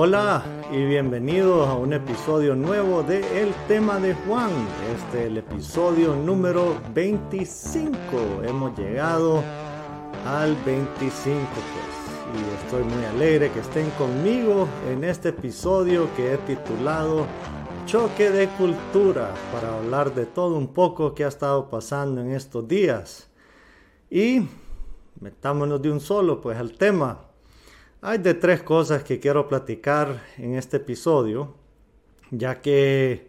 Hola 0.00 0.44
y 0.70 0.84
bienvenidos 0.84 1.66
a 1.66 1.74
un 1.74 1.92
episodio 1.92 2.54
nuevo 2.54 3.02
de 3.02 3.42
El 3.42 3.52
tema 3.66 3.98
de 3.98 4.14
Juan. 4.14 4.52
Este 4.94 5.22
es 5.22 5.26
el 5.26 5.38
episodio 5.38 6.14
número 6.14 6.80
25. 6.94 8.44
Hemos 8.44 8.78
llegado 8.78 9.42
al 10.24 10.54
25 10.64 11.40
pues. 11.50 12.40
Y 12.40 12.64
estoy 12.64 12.84
muy 12.84 13.04
alegre 13.06 13.50
que 13.50 13.58
estén 13.58 13.90
conmigo 13.98 14.68
en 14.88 15.02
este 15.02 15.30
episodio 15.30 16.08
que 16.14 16.34
he 16.34 16.38
titulado 16.38 17.26
Choque 17.86 18.30
de 18.30 18.46
Cultura 18.50 19.34
para 19.52 19.78
hablar 19.78 20.14
de 20.14 20.26
todo 20.26 20.54
un 20.54 20.68
poco 20.68 21.12
que 21.12 21.24
ha 21.24 21.28
estado 21.28 21.68
pasando 21.68 22.20
en 22.20 22.30
estos 22.30 22.68
días. 22.68 23.28
Y 24.08 24.46
metámonos 25.18 25.82
de 25.82 25.90
un 25.90 25.98
solo 25.98 26.40
pues 26.40 26.56
al 26.56 26.78
tema. 26.78 27.27
Hay 28.00 28.18
de 28.18 28.34
tres 28.34 28.62
cosas 28.62 29.02
que 29.02 29.18
quiero 29.18 29.48
platicar 29.48 30.22
en 30.36 30.54
este 30.54 30.76
episodio, 30.76 31.56
ya 32.30 32.60
que 32.60 33.26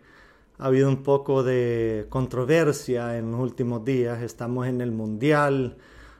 ha 0.60 0.68
habido 0.68 0.90
un 0.90 1.02
poco 1.02 1.42
de 1.42 2.06
controversia 2.10 3.18
en 3.18 3.32
los 3.32 3.40
últimos 3.40 3.84
días. 3.84 4.22
Estamos 4.22 4.68
en 4.68 4.82
el 4.82 4.92
Mundial, 4.92 5.78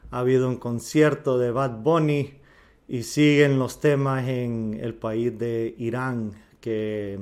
ha 0.10 0.20
habido 0.22 0.50
un 0.50 0.58
concierto 0.58 1.38
de 1.38 1.52
Bad 1.52 1.84
Bunny 1.84 2.40
y 2.88 3.04
siguen 3.04 3.60
los 3.60 3.80
temas 3.80 4.28
en 4.28 4.80
el 4.82 4.96
país 4.96 5.38
de 5.38 5.76
Irán, 5.78 6.32
que 6.60 7.20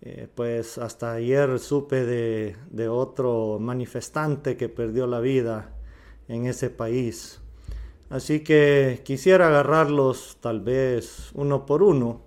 eh, 0.00 0.28
pues 0.34 0.78
hasta 0.78 1.12
ayer 1.12 1.58
supe 1.58 2.06
de, 2.06 2.56
de 2.70 2.88
otro 2.88 3.58
manifestante 3.60 4.56
que 4.56 4.70
perdió 4.70 5.06
la 5.06 5.20
vida 5.20 5.74
en 6.26 6.46
ese 6.46 6.70
país. 6.70 7.42
Así 8.08 8.40
que 8.40 9.02
quisiera 9.04 9.48
agarrarlos 9.48 10.36
tal 10.40 10.60
vez 10.60 11.30
uno 11.34 11.66
por 11.66 11.82
uno 11.82 12.22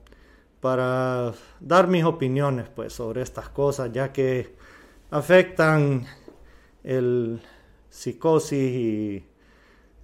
para 0.59 1.33
dar 1.61 1.88
mis 1.88 2.03
opiniones 2.03 2.67
pues 2.69 2.91
sobre 2.94 3.22
estas 3.22 3.49
cosas 3.49 3.91
ya 3.94 4.11
que 4.11 4.53
afectan 5.09 6.05
el 6.83 7.41
psicosis 7.89 9.23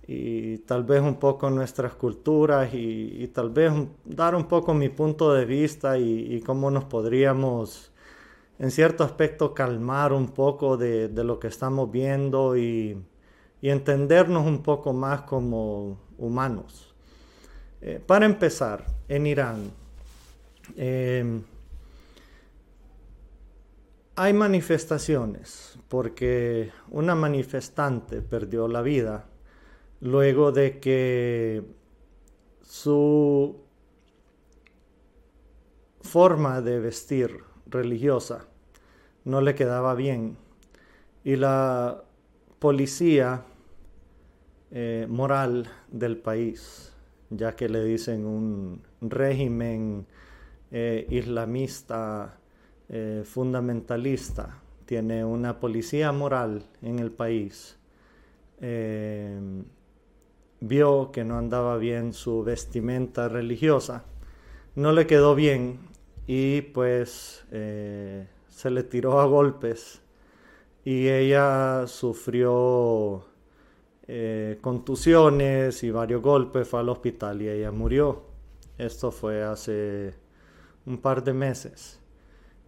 y, 0.08 0.58
tal 0.68 0.84
vez 0.84 1.02
un 1.02 1.16
poco 1.16 1.50
nuestras 1.50 1.94
culturas 1.96 2.74
y, 2.74 3.28
tal 3.34 3.50
vez 3.50 3.74
dar 4.06 4.36
un 4.36 4.46
poco 4.46 4.74
mi 4.74 4.90
punto 4.90 5.34
de 5.34 5.46
vista 5.46 5.98
y, 5.98 6.42
cómo 6.46 6.72
nos 6.72 6.86
podríamos 6.86 7.92
en 8.60 8.72
cierto 8.72 9.04
aspecto 9.04 9.54
calmar 9.54 10.14
un 10.14 10.30
poco 10.30 10.78
de 10.78 11.10
lo 11.24 11.38
que 11.40 11.48
estamos 11.48 11.92
viendo 11.92 12.56
y 12.56 12.98
y 13.66 13.72
entendernos 13.72 14.46
un 14.46 14.62
poco 14.62 14.94
más 14.94 15.22
como 15.22 15.98
humanos. 16.20 16.94
Eh, 17.82 18.00
para 18.06 18.28
empezar, 18.28 18.86
en 19.08 19.26
Irán 19.26 19.72
em, 20.76 21.42
hay 24.16 24.34
manifestaciones 24.34 25.80
porque 25.88 26.72
una 26.92 27.16
manifestante 27.16 28.22
perdió 28.22 28.68
la 28.68 28.84
vida 28.84 29.26
luego 30.00 30.52
de 30.52 30.80
que 30.80 31.64
su 32.62 33.64
forma 36.02 36.62
de 36.62 36.80
vestir 36.80 37.40
religiosa 37.66 38.46
no 39.24 39.42
le 39.42 39.56
quedaba 39.56 39.96
bien 39.96 40.38
y 41.24 41.36
la 41.36 42.04
policía 42.60 43.44
eh, 44.78 45.08
moral 45.08 45.70
del 45.90 46.18
país, 46.18 46.92
ya 47.30 47.56
que 47.56 47.70
le 47.70 47.82
dicen 47.82 48.26
un 48.26 48.82
régimen 49.00 50.06
eh, 50.70 51.08
islamista 51.10 52.38
eh, 52.90 53.24
fundamentalista, 53.24 54.60
tiene 54.86 55.24
una 55.24 55.62
policía 55.62 56.12
moral 56.12 56.66
en 56.82 57.00
el 57.00 57.12
país, 57.12 57.80
vio 60.60 61.12
que 61.14 61.24
no 61.24 61.38
andaba 61.38 61.78
bien 61.78 62.12
su 62.12 62.44
vestimenta 62.44 63.30
religiosa, 63.30 64.04
no 64.76 64.92
le 64.92 65.08
quedó 65.08 65.36
bien 65.36 65.80
y 66.28 66.64
pues 66.64 67.46
se 67.50 68.70
le 68.72 68.84
tiró 68.84 69.22
a 69.22 69.26
golpes. 69.26 70.02
Y 70.84 71.08
ella 71.08 71.88
sufrió 71.88 73.26
eh, 74.08 74.58
contusiones 74.62 75.84
y 75.84 75.92
varios 75.92 76.22
golpes, 76.22 76.68
fue 76.68 76.80
al 76.80 76.90
hospital 76.90 77.42
y 77.42 77.50
ella 77.50 77.72
murió. 77.72 78.24
Esto 78.78 79.12
fue 79.12 79.44
hace 79.44 80.14
un 80.86 81.00
par 81.00 81.24
de 81.24 81.34
meses. 81.34 82.00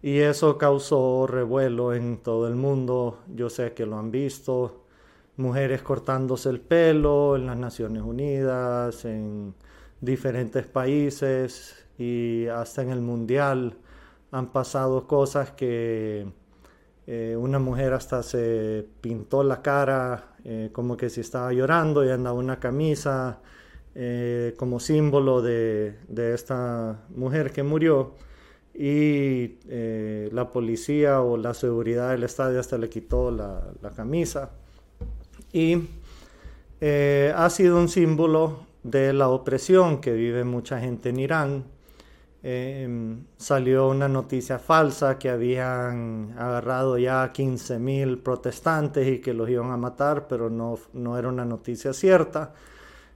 Y 0.02 0.18
eso 0.18 0.58
causó 0.58 1.26
revuelo 1.26 1.92
en 1.92 2.18
todo 2.18 2.46
el 2.48 2.54
mundo. 2.54 3.20
Yo 3.34 3.50
sé 3.50 3.72
que 3.72 3.86
lo 3.86 3.98
han 3.98 4.10
visto. 4.10 4.84
Mujeres 5.36 5.82
cortándose 5.82 6.48
el 6.50 6.60
pelo 6.60 7.36
en 7.36 7.46
las 7.46 7.56
Naciones 7.56 8.02
Unidas, 8.02 9.04
en 9.04 9.54
diferentes 10.00 10.66
países 10.66 11.86
y 11.98 12.46
hasta 12.46 12.82
en 12.82 12.90
el 12.90 13.00
Mundial 13.00 13.76
han 14.30 14.52
pasado 14.52 15.06
cosas 15.06 15.52
que 15.52 16.26
eh, 17.10 17.34
una 17.34 17.58
mujer 17.58 17.94
hasta 17.94 18.22
se 18.22 18.86
pintó 19.00 19.42
la 19.42 19.62
cara 19.62 20.34
eh, 20.44 20.68
como 20.72 20.94
que 20.94 21.08
si 21.08 21.22
estaba 21.22 21.54
llorando 21.54 22.04
y 22.04 22.10
andaba 22.10 22.36
una 22.36 22.60
camisa 22.60 23.38
eh, 23.94 24.52
como 24.58 24.78
símbolo 24.78 25.40
de, 25.40 25.96
esta 26.34 27.06
mujer 27.16 27.50
que 27.50 27.62
murió. 27.62 28.12
Y 28.74 29.56
la 30.30 30.50
policía 30.50 31.22
o 31.22 31.38
la 31.38 31.54
seguridad 31.54 32.10
del 32.10 32.24
estadio 32.24 32.60
hasta 32.60 32.76
le 32.76 32.90
quitó 32.90 33.30
la, 33.30 33.72
la 33.80 33.90
camisa. 33.90 34.50
Y 35.50 35.88
ha 36.82 37.50
sido 37.50 37.78
un 37.78 37.88
símbolo 37.88 38.66
de 38.82 39.14
la 39.14 39.30
opresión 39.30 40.02
que 40.02 40.12
vive 40.12 40.44
mucha 40.44 40.78
gente 40.78 41.08
en 41.08 41.20
Irán 41.20 41.64
Em, 42.42 43.24
salió 43.36 43.88
una 43.88 44.06
noticia 44.08 44.60
falsa 44.60 45.18
que 45.18 45.28
habían 45.28 46.34
agarrado 46.38 46.96
ya 46.96 47.32
15.000 47.32 48.22
protestantes 48.22 49.08
y 49.08 49.18
que 49.20 49.34
los 49.34 49.50
iban 49.50 49.72
a 49.72 49.76
matar, 49.76 50.28
pero 50.28 50.48
no, 50.48 50.78
no 50.92 51.18
era 51.18 51.28
una 51.28 51.44
noticia 51.44 51.92
cierta, 51.92 52.54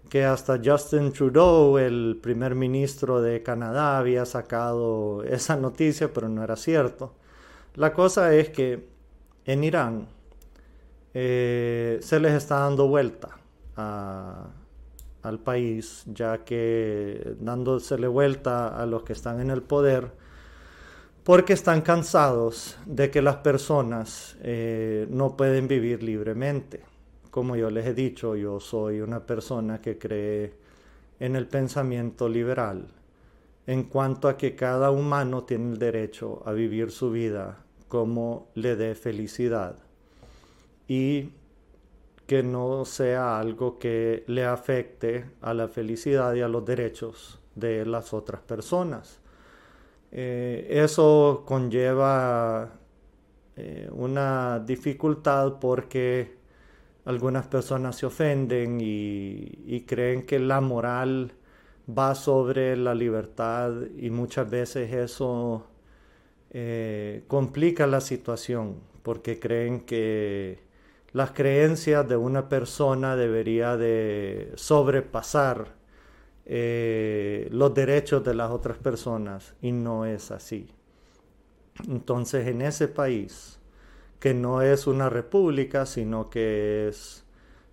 que 0.09 0.25
hasta 0.25 0.61
Justin 0.63 1.13
Trudeau, 1.13 1.79
el 1.79 2.19
primer 2.21 2.55
ministro 2.57 3.23
de 3.23 3.43
Canadá, 3.43 3.99
había 3.99 4.27
sacado 4.27 5.23
esa 5.25 5.57
noticia, 5.57 6.13
pero 6.13 6.29
no 6.29 6.43
era 6.43 6.57
cierto. 6.57 7.15
La 7.77 7.93
cosa 7.93 8.35
es 8.35 8.51
que 8.51 8.89
en 9.47 9.65
Irán 9.65 10.09
eh, 11.15 11.99
se 12.03 12.21
les 12.21 12.33
está 12.35 12.61
dando 12.61 12.89
vuelta 12.89 13.31
a 13.77 14.47
al 15.23 15.39
país, 15.39 16.05
ya 16.07 16.45
que 16.45 17.37
dándosele 17.41 18.09
vuelta 18.09 18.69
a 18.81 18.87
los 18.87 19.03
que 19.05 19.13
están 19.13 19.41
en 19.41 19.51
el 19.51 19.63
poder, 19.63 20.11
porque 21.25 21.53
están 21.53 21.83
cansados 21.83 22.77
de 22.85 23.11
que 23.11 23.23
las 23.23 23.37
personas 23.37 24.37
eh, 24.43 25.07
no 25.11 25.37
pueden 25.37 25.69
vivir 25.69 26.03
libremente. 26.03 26.81
Como 27.31 27.57
yo 27.57 27.71
les 27.71 27.87
he 27.87 27.95
dicho, 27.95 28.35
yo 28.37 28.59
soy 28.61 29.01
una 29.01 29.21
persona 29.21 29.81
que 29.81 29.97
cree 29.99 30.55
en 31.21 31.37
el 31.37 31.47
pensamiento 31.47 32.29
liberal, 32.29 32.89
en 33.67 33.85
cuanto 33.85 34.29
a 34.29 34.37
que 34.37 34.57
cada 34.57 34.91
humano 34.91 35.45
tiene 35.45 35.73
el 35.73 35.79
derecho 35.79 36.43
a 36.45 36.53
vivir 36.53 36.91
su 36.91 37.13
vida 37.13 37.59
como 37.87 38.49
le 38.55 38.75
dé 38.75 38.95
felicidad. 38.95 39.77
Y 40.89 41.31
que 42.33 42.43
no 42.43 42.87
sea 42.87 43.39
algo 43.39 43.79
que 43.79 44.25
le 44.27 44.47
afecte 44.47 45.27
a 45.43 45.53
la 45.53 45.69
felicidad 45.69 46.33
y 46.33 46.41
a 46.41 46.49
los 46.49 46.65
derechos 46.65 47.39
de 47.55 47.85
las 47.85 48.15
otras 48.15 48.41
personas. 48.41 49.21
Eh, 50.11 50.67
eso 50.71 51.45
conlleva 51.47 52.71
eh, 53.55 53.87
una 53.93 54.61
dificultad 54.61 55.59
porque 55.61 56.39
algunas 57.05 57.49
personas 57.49 57.97
se 57.97 58.07
ofenden 58.07 58.79
y, 58.81 59.85
creen 59.87 60.25
que 60.25 60.39
la 60.39 60.63
moral 60.63 61.33
va 61.87 62.15
sobre 62.15 62.79
la 62.79 62.95
libertad 62.95 63.75
y 63.99 64.09
muchas 64.09 64.49
veces 64.49 64.91
eso 64.91 65.67
eh, 66.49 67.25
complica 67.29 67.87
la 67.87 68.01
situación 68.01 68.77
porque 69.03 69.39
creen 69.39 69.83
que 69.83 70.72
las 71.13 71.33
creencias 71.33 72.09
de 72.09 72.17
una 72.17 72.49
persona 72.49 73.17
debería 73.17 73.77
de 73.77 74.53
sobrepasar 74.55 75.75
eh, 76.47 77.49
los 77.51 77.75
derechos 77.75 78.25
de 78.25 78.35
las 78.35 78.51
otras 78.51 78.79
personas 78.79 79.55
y 79.61 79.73
no 79.73 80.07
es 80.07 80.31
así. 80.31 80.69
Entonces 81.87 82.49
en 82.49 82.63
ese 82.63 82.89
país, 82.89 83.61
que 84.21 84.35
no 84.35 84.63
es 84.63 84.87
una 84.87 85.11
república, 85.11 85.85
sino 85.85 86.31
que 86.31 86.89
es 86.89 87.25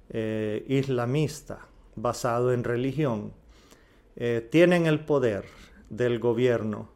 eh, 0.09 0.65
islamista, 0.67 1.59
basado 1.95 2.51
en 2.53 2.63
religión, 2.63 3.33
eh, 4.15 4.47
tienen 4.51 4.85
el 4.85 4.99
poder, 5.05 5.45
del 5.89 6.19
gobierno, 6.19 6.89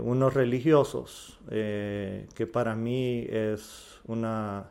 unos 0.00 0.32
religiosos, 0.32 1.40
que 1.50 2.48
para 2.50 2.74
mí 2.74 3.26
es 3.28 4.00
una, 4.06 4.70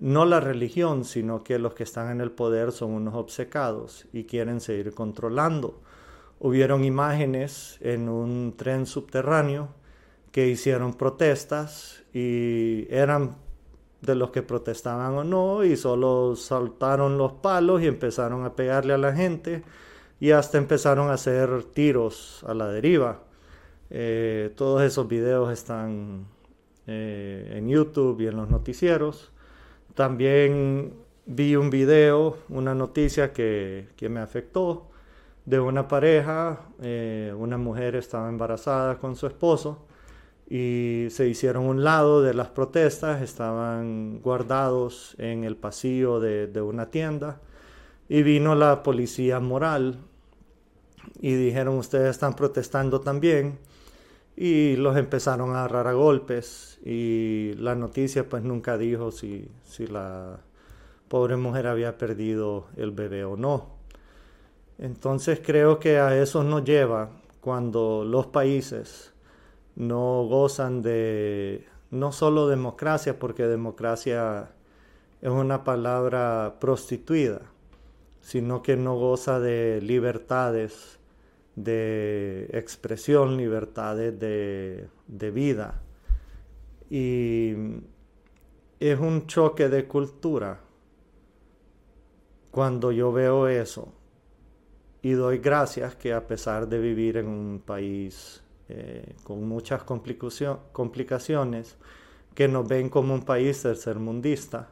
no 0.00 0.24
la 0.24 0.40
religión, 0.40 1.04
sino 1.04 1.44
que 1.44 1.58
los 1.58 1.74
que 1.74 1.82
están 1.82 2.10
en 2.10 2.20
el 2.20 2.30
poder 2.30 2.72
son 2.72 2.92
unos 2.92 3.14
obcecados 3.14 4.06
y 4.12 4.24
quieren 4.24 4.60
seguir 4.60 4.94
controlando. 4.94 5.80
Hubieron 6.38 6.84
imágenes 6.84 7.78
en 7.80 8.08
un 8.08 8.54
tren 8.56 8.86
subterráneo 8.86 9.68
que 10.32 10.48
hicieron 10.48 10.94
protestas 10.94 12.02
y 12.12 12.86
eran 12.90 13.36
de 14.00 14.16
los 14.16 14.30
que 14.30 14.42
protestaban 14.42 15.14
o 15.14 15.24
no 15.24 15.64
y 15.64 15.76
solo 15.76 16.34
saltaron 16.34 17.18
los 17.18 17.34
palos 17.34 17.82
y 17.82 17.86
empezaron 17.86 18.44
a 18.44 18.56
pegarle 18.56 18.94
a 18.94 18.98
la 18.98 19.12
gente 19.12 19.62
y 20.18 20.32
hasta 20.32 20.58
empezaron 20.58 21.10
a 21.10 21.14
hacer 21.14 21.64
tiros 21.72 22.44
a 22.46 22.54
la 22.54 22.68
deriva. 22.68 23.22
Eh, 23.90 24.52
todos 24.56 24.82
esos 24.82 25.06
videos 25.06 25.52
están 25.52 26.26
eh, 26.86 27.54
en 27.56 27.68
YouTube 27.68 28.20
y 28.20 28.26
en 28.26 28.36
los 28.36 28.48
noticieros. 28.48 29.32
También 29.94 30.94
vi 31.26 31.56
un 31.56 31.70
video, 31.70 32.38
una 32.48 32.74
noticia 32.74 33.32
que, 33.32 33.88
que 33.96 34.08
me 34.08 34.20
afectó 34.20 34.92
de 35.44 35.58
una 35.60 35.88
pareja, 35.88 36.60
eh, 36.80 37.34
una 37.36 37.58
mujer 37.58 37.96
estaba 37.96 38.28
embarazada 38.28 38.98
con 38.98 39.16
su 39.16 39.26
esposo 39.26 39.86
y 40.48 41.06
se 41.10 41.28
hicieron 41.28 41.64
un 41.64 41.82
lado 41.82 42.22
de 42.22 42.34
las 42.34 42.48
protestas, 42.48 43.22
estaban 43.22 44.20
guardados 44.20 45.16
en 45.18 45.44
el 45.44 45.56
pasillo 45.56 46.20
de, 46.20 46.60
una 46.60 46.90
tienda 46.90 47.40
y 48.08 48.22
vino 48.22 48.54
la 48.54 48.82
policía 48.82 49.40
moral 49.40 49.98
y 51.20 51.34
dijeron 51.34 51.78
ustedes 51.78 52.10
están 52.10 52.34
protestando 52.34 53.00
también 53.00 53.58
y 54.42 54.74
los 54.74 54.96
empezaron 54.96 55.54
a 55.54 55.60
agarrar 55.60 55.86
a 55.86 55.92
golpes 55.92 56.80
y 56.84 57.54
la 57.58 57.76
noticia 57.76 58.28
pues 58.28 58.42
nunca 58.42 58.76
dijo 58.76 59.12
si, 59.12 59.48
si 59.62 59.86
la 59.86 60.40
pobre 61.06 61.36
mujer 61.36 61.68
había 61.68 61.96
perdido 61.96 62.66
el 62.76 62.90
bebé 62.90 63.22
o 63.22 63.36
no. 63.36 63.76
Entonces 64.78 65.40
creo 65.46 65.78
que 65.78 66.00
a 66.00 66.20
eso 66.20 66.42
nos 66.42 66.64
lleva 66.64 67.10
cuando 67.40 68.04
los 68.04 68.26
países 68.26 69.12
no 69.76 70.24
gozan 70.24 70.82
de 70.82 71.64
no 71.92 72.10
solo 72.10 72.48
democracia, 72.48 73.20
porque 73.20 73.46
democracia 73.46 74.50
es 75.20 75.30
una 75.30 75.62
palabra 75.62 76.56
prostituida, 76.58 77.42
sino 78.20 78.60
que 78.60 78.76
no 78.76 78.96
goza 78.96 79.38
de 79.38 79.80
libertades 79.80 80.98
de 81.56 82.48
expresión, 82.52 83.36
libertades 83.36 84.18
de, 84.18 84.88
de 85.06 85.30
vida. 85.30 85.80
Y 86.90 87.54
es 88.80 88.98
un 88.98 89.26
choque 89.26 89.68
de 89.68 89.86
cultura 89.86 90.60
cuando 92.50 92.92
yo 92.92 93.12
veo 93.12 93.48
eso. 93.48 93.92
Y 95.02 95.12
doy 95.12 95.38
gracias 95.38 95.96
que 95.96 96.12
a 96.12 96.26
pesar 96.26 96.68
de 96.68 96.78
vivir 96.78 97.16
en 97.16 97.26
un 97.26 97.62
país 97.64 98.42
eh, 98.68 99.16
con 99.24 99.46
muchas 99.46 99.82
complicaciones, 99.82 101.76
que 102.34 102.48
nos 102.48 102.66
ven 102.66 102.88
como 102.88 103.12
un 103.12 103.22
país 103.22 103.60
tercermundista, 103.60 104.70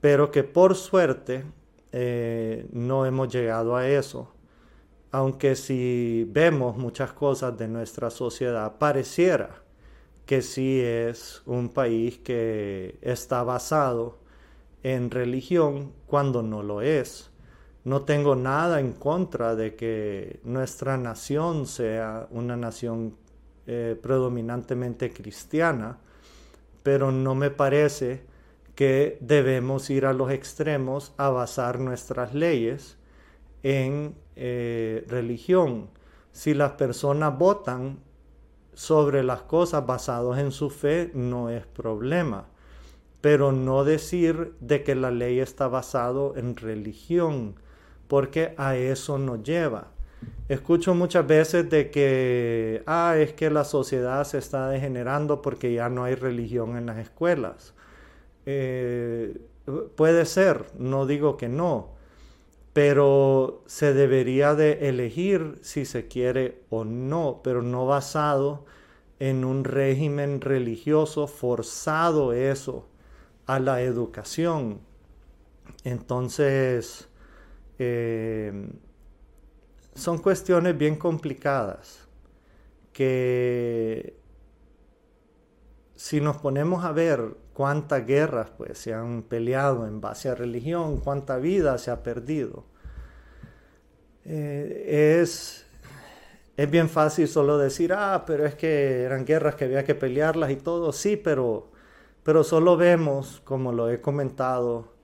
pero 0.00 0.30
que 0.30 0.42
por 0.42 0.74
suerte 0.74 1.44
eh, 1.92 2.66
no 2.72 3.06
hemos 3.06 3.32
llegado 3.32 3.76
a 3.76 3.86
eso. 3.86 4.32
Aunque 5.12 5.56
si 5.56 6.26
vemos 6.28 6.76
muchas 6.76 7.12
cosas 7.12 7.56
de 7.58 7.66
nuestra 7.66 8.10
sociedad, 8.10 8.78
pareciera 8.78 9.62
que 10.24 10.42
sí 10.42 10.80
es 10.80 11.42
un 11.46 11.68
país 11.70 12.18
que 12.18 12.98
está 13.02 13.42
basado 13.42 14.18
en 14.84 15.10
religión 15.10 15.92
cuando 16.06 16.42
no 16.42 16.62
lo 16.62 16.82
es. 16.82 17.30
No 17.82 18.02
tengo 18.02 18.36
nada 18.36 18.78
en 18.78 18.92
contra 18.92 19.56
de 19.56 19.74
que 19.74 20.38
nuestra 20.44 20.96
nación 20.96 21.66
sea 21.66 22.28
una 22.30 22.56
nación 22.56 23.16
eh, 23.66 23.98
predominantemente 24.00 25.12
cristiana, 25.12 25.98
pero 26.82 27.10
no 27.10 27.34
me 27.34 27.50
parece 27.50 28.22
que 28.74 29.18
debemos 29.20 29.90
ir 29.90 30.06
a 30.06 30.12
los 30.12 30.30
extremos 30.30 31.12
a 31.16 31.28
basar 31.30 31.80
nuestras 31.80 32.34
leyes 32.34 32.96
en 33.62 34.14
eh, 34.42 35.04
religión. 35.06 35.90
Si 36.32 36.54
las 36.54 36.72
personas 36.72 37.36
votan 37.36 37.98
sobre 38.72 39.22
las 39.22 39.42
cosas 39.42 39.86
basadas 39.86 40.38
en 40.38 40.50
su 40.50 40.70
fe, 40.70 41.10
no 41.12 41.50
es 41.50 41.66
problema. 41.66 42.46
Pero 43.20 43.52
no 43.52 43.84
decir 43.84 44.54
de 44.60 44.82
que 44.82 44.94
la 44.94 45.10
ley 45.10 45.40
está 45.40 45.68
basada 45.68 46.32
en 46.36 46.56
religión 46.56 47.56
porque 48.08 48.54
a 48.56 48.76
eso 48.76 49.18
nos 49.18 49.42
lleva. 49.42 49.88
Escucho 50.48 50.94
muchas 50.94 51.26
veces 51.26 51.68
de 51.68 51.90
que, 51.90 52.82
ah, 52.86 53.16
es 53.18 53.34
que 53.34 53.50
la 53.50 53.64
sociedad 53.64 54.24
se 54.24 54.38
está 54.38 54.70
degenerando 54.70 55.42
porque 55.42 55.74
ya 55.74 55.90
no 55.90 56.04
hay 56.04 56.14
religión 56.14 56.78
en 56.78 56.86
las 56.86 56.96
escuelas. 56.96 57.74
Eh, 58.46 59.38
puede 59.96 60.24
ser, 60.24 60.64
no 60.78 61.04
digo 61.04 61.36
que 61.36 61.48
no, 61.48 61.99
pero 62.72 63.62
se 63.66 63.94
debería 63.94 64.54
de 64.54 64.88
elegir 64.88 65.58
si 65.62 65.84
se 65.84 66.06
quiere 66.06 66.62
o 66.70 66.84
no, 66.84 67.40
pero 67.42 67.62
no 67.62 67.86
basado 67.86 68.64
en 69.18 69.44
un 69.44 69.64
régimen 69.64 70.40
religioso 70.40 71.26
forzado 71.26 72.32
eso 72.32 72.88
a 73.46 73.58
la 73.58 73.82
educación. 73.82 74.80
Entonces, 75.84 77.08
eh, 77.78 78.68
son 79.94 80.18
cuestiones 80.18 80.78
bien 80.78 80.96
complicadas 80.96 82.08
que 82.92 84.16
si 85.96 86.20
nos 86.20 86.38
ponemos 86.38 86.84
a 86.84 86.92
ver 86.92 87.36
cuántas 87.52 88.06
guerras 88.06 88.50
pues 88.56 88.78
se 88.78 88.94
han 88.94 89.22
peleado 89.22 89.86
en 89.86 90.00
base 90.00 90.28
a 90.28 90.34
religión, 90.34 90.98
cuánta 90.98 91.36
vida 91.38 91.78
se 91.78 91.90
ha 91.90 92.02
perdido, 92.02 92.64
eh, 94.24 95.20
es, 95.22 95.66
es 96.56 96.70
bien 96.70 96.88
fácil 96.88 97.26
solo 97.28 97.58
decir, 97.58 97.92
ah, 97.92 98.24
pero 98.26 98.46
es 98.46 98.54
que 98.54 99.02
eran 99.02 99.24
guerras 99.24 99.54
que 99.54 99.64
había 99.64 99.84
que 99.84 99.94
pelearlas 99.94 100.50
y 100.50 100.56
todo, 100.56 100.92
sí, 100.92 101.16
pero, 101.16 101.68
pero 102.22 102.44
solo 102.44 102.76
vemos, 102.76 103.40
como 103.44 103.72
lo 103.72 103.90
he 103.90 104.00
comentado, 104.00 105.00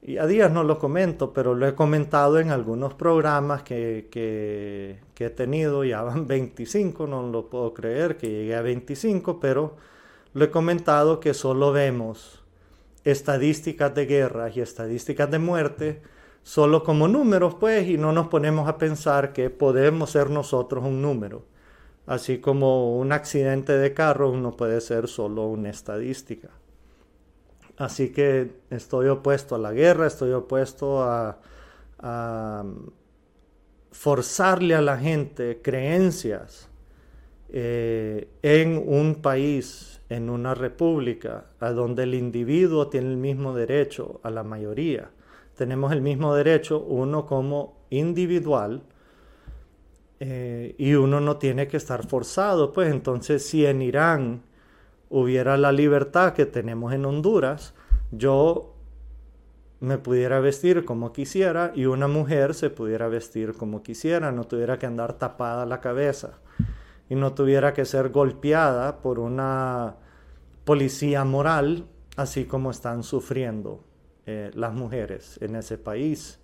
y 0.00 0.18
a 0.18 0.26
días 0.26 0.50
no 0.50 0.62
lo 0.62 0.78
comento, 0.78 1.32
pero 1.32 1.54
lo 1.54 1.66
he 1.66 1.74
comentado 1.74 2.38
en 2.38 2.50
algunos 2.50 2.94
programas 2.94 3.62
que, 3.62 4.08
que, 4.10 5.24
he 5.24 5.30
tenido, 5.30 5.84
ya 5.84 6.02
van 6.02 6.26
25, 6.26 7.06
no 7.06 7.28
lo 7.28 7.50
puedo 7.50 7.74
creer 7.74 8.16
que 8.16 8.28
llegué 8.28 8.54
a 8.54 8.62
25, 8.62 9.40
pero 9.40 9.76
lo 10.38 10.44
he 10.44 10.50
comentado 10.50 11.20
que 11.20 11.34
solo 11.34 11.72
vemos 11.72 12.42
estadísticas 13.04 13.94
de 13.94 14.06
guerras 14.06 14.56
y 14.56 14.60
estadísticas 14.60 15.30
de 15.30 15.38
muerte 15.38 16.02
solo 16.42 16.82
como 16.82 17.08
números, 17.08 17.56
pues, 17.56 17.88
y 17.88 17.98
no 17.98 18.12
nos 18.12 18.28
ponemos 18.28 18.68
a 18.68 18.78
pensar 18.78 19.32
que 19.32 19.50
podemos 19.50 20.10
ser 20.10 20.30
nosotros 20.30 20.84
un 20.84 21.02
número. 21.02 21.44
Así 22.06 22.38
como 22.38 22.98
un 22.98 23.12
accidente 23.12 23.76
de 23.76 23.92
carro 23.92 24.34
no 24.34 24.56
puede 24.56 24.80
ser 24.80 25.08
solo 25.08 25.46
una 25.46 25.68
estadística. 25.68 26.48
Así 27.76 28.10
que 28.10 28.52
estoy 28.70 29.08
opuesto 29.08 29.56
a 29.56 29.58
la 29.58 29.72
guerra, 29.72 30.06
estoy 30.06 30.32
opuesto 30.32 31.02
a, 31.02 31.38
forzarle 33.90 34.76
a 34.76 34.80
la 34.80 34.96
gente 34.96 35.60
creencias 35.60 36.68
eh, 37.48 38.28
en 38.42 38.80
un 38.86 39.16
país, 39.16 39.97
en 40.08 40.30
una 40.30 40.54
república, 40.54 41.44
a 41.60 41.70
donde 41.70 42.04
el 42.04 42.14
individuo 42.14 42.88
tiene 42.88 43.10
el 43.10 43.16
mismo 43.16 43.54
derecho 43.54 44.20
a 44.22 44.30
la 44.30 44.42
mayoría. 44.42 45.10
Tenemos 45.54 45.92
el 45.92 46.00
mismo 46.00 46.34
derecho 46.34 46.80
uno 46.80 47.26
como 47.26 47.76
individual 47.90 48.82
eh, 50.20 50.74
y 50.78 50.94
uno 50.94 51.20
no 51.20 51.36
tiene 51.36 51.68
que 51.68 51.76
estar 51.76 52.06
forzado. 52.06 52.72
Pues 52.72 52.90
entonces 52.90 53.44
si 53.44 53.66
en 53.66 53.82
Irán 53.82 54.42
hubiera 55.10 55.56
la 55.56 55.72
libertad 55.72 56.32
que 56.32 56.46
tenemos 56.46 56.92
en 56.92 57.04
Honduras, 57.04 57.74
yo 58.10 58.74
me 59.80 59.98
pudiera 59.98 60.40
vestir 60.40 60.84
como 60.84 61.12
quisiera 61.12 61.72
y 61.74 61.84
una 61.84 62.08
mujer 62.08 62.54
se 62.54 62.70
pudiera 62.70 63.08
vestir 63.08 63.52
como 63.52 63.82
quisiera, 63.82 64.32
no 64.32 64.44
tuviera 64.44 64.78
que 64.78 64.86
andar 64.86 65.18
tapada 65.18 65.66
la 65.66 65.80
cabeza 65.80 66.38
y 67.08 67.14
no 67.14 67.34
tuviera 67.34 67.72
que 67.72 67.84
ser 67.84 68.10
golpeada 68.10 69.00
por 69.00 69.18
una 69.18 69.96
policía 70.64 71.24
moral, 71.24 71.86
así 72.16 72.44
como 72.44 72.70
están 72.70 73.02
sufriendo 73.02 73.84
eh, 74.26 74.50
las 74.54 74.74
mujeres 74.74 75.38
en 75.40 75.56
ese 75.56 75.78
país 75.78 76.40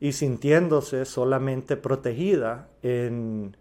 y 0.00 0.12
sintiéndose 0.12 1.04
solamente 1.04 1.76
protegida 1.76 2.68
en 2.82 3.56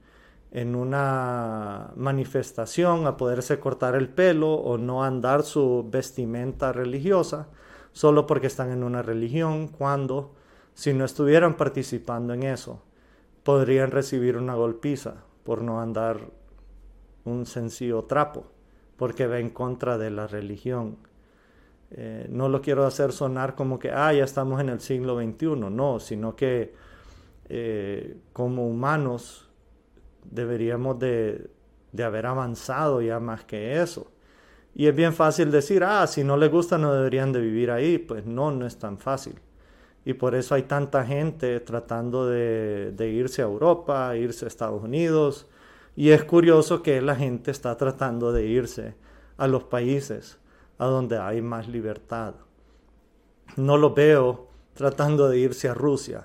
en 0.53 0.75
una 0.75 1.91
manifestación 1.95 3.07
a 3.07 3.17
poderse 3.17 3.59
cortar 3.59 3.95
el 3.95 4.07
pelo 4.07 4.53
o 4.53 4.77
no 4.77 5.03
andar 5.03 5.41
su 5.41 5.83
vestimenta 5.89 6.71
religiosa 6.71 7.47
solo 7.91 8.27
porque 8.27 8.47
están 8.47 8.71
en 8.71 8.83
una 8.83 9.01
religión, 9.01 9.67
cuando 9.67 10.35
si 10.75 10.93
no 10.93 11.05
estuvieran 11.05 11.57
participando 11.57 12.35
en 12.35 12.43
eso, 12.43 12.83
podrían 13.43 13.89
recibir 13.89 14.37
una 14.37 14.53
golpiza 14.53 15.23
por 15.43 15.63
no 15.63 15.81
andar 15.81 16.29
un 17.25 17.45
sencillo 17.45 18.03
trapo, 18.03 18.45
porque 18.97 19.27
va 19.27 19.39
en 19.39 19.49
contra 19.49 19.97
de 19.97 20.11
la 20.11 20.27
religión. 20.27 20.97
Eh, 21.91 22.27
no 22.29 22.49
lo 22.49 22.61
quiero 22.61 22.85
hacer 22.85 23.11
sonar 23.11 23.55
como 23.55 23.79
que, 23.79 23.91
ah, 23.91 24.11
ya 24.13 24.23
estamos 24.23 24.59
en 24.59 24.69
el 24.69 24.79
siglo 24.81 25.19
XXI, 25.21 25.55
no, 25.69 25.99
sino 25.99 26.35
que 26.35 26.73
eh, 27.49 28.17
como 28.31 28.67
humanos 28.67 29.47
deberíamos 30.23 30.97
de, 30.99 31.49
haber 32.03 32.25
avanzado 32.25 33.01
ya 33.01 33.19
más 33.19 33.43
que 33.43 33.81
eso. 33.81 34.11
Y 34.75 34.87
es 34.87 34.95
bien 34.95 35.13
fácil 35.13 35.51
decir, 35.51 35.83
ah, 35.83 36.07
si 36.07 36.23
no 36.23 36.35
les 36.35 36.49
gusta 36.49 36.79
no 36.79 36.93
deberían 36.93 37.31
de 37.31 37.41
vivir 37.41 37.69
ahí. 37.69 37.99
Pues 37.99 38.25
no, 38.25 38.49
no 38.49 38.65
es 38.65 38.77
tan 38.79 38.97
fácil. 38.97 39.35
Y 40.03 40.13
por 40.13 40.33
eso 40.33 40.55
hay 40.55 40.63
tanta 40.63 41.05
gente 41.05 41.59
tratando 41.59 42.27
de, 42.27 42.91
de 42.91 43.09
irse 43.09 43.43
a 43.43 43.45
Europa, 43.45 44.15
irse 44.17 44.45
a 44.45 44.47
Estados 44.47 44.81
Unidos. 44.83 45.47
Y 45.95 46.09
es 46.09 46.23
curioso 46.23 46.81
que 46.81 47.01
la 47.01 47.15
gente 47.15 47.51
está 47.51 47.77
tratando 47.77 48.31
de 48.31 48.45
irse 48.45 48.95
a 49.37 49.47
los 49.47 49.63
países 49.63 50.39
a 50.79 50.85
donde 50.85 51.19
hay 51.19 51.41
más 51.41 51.67
libertad. 51.67 52.33
No 53.55 53.77
lo 53.77 53.93
veo 53.93 54.47
tratando 54.73 55.29
de 55.29 55.37
irse 55.37 55.69
a 55.69 55.73
Rusia, 55.73 56.23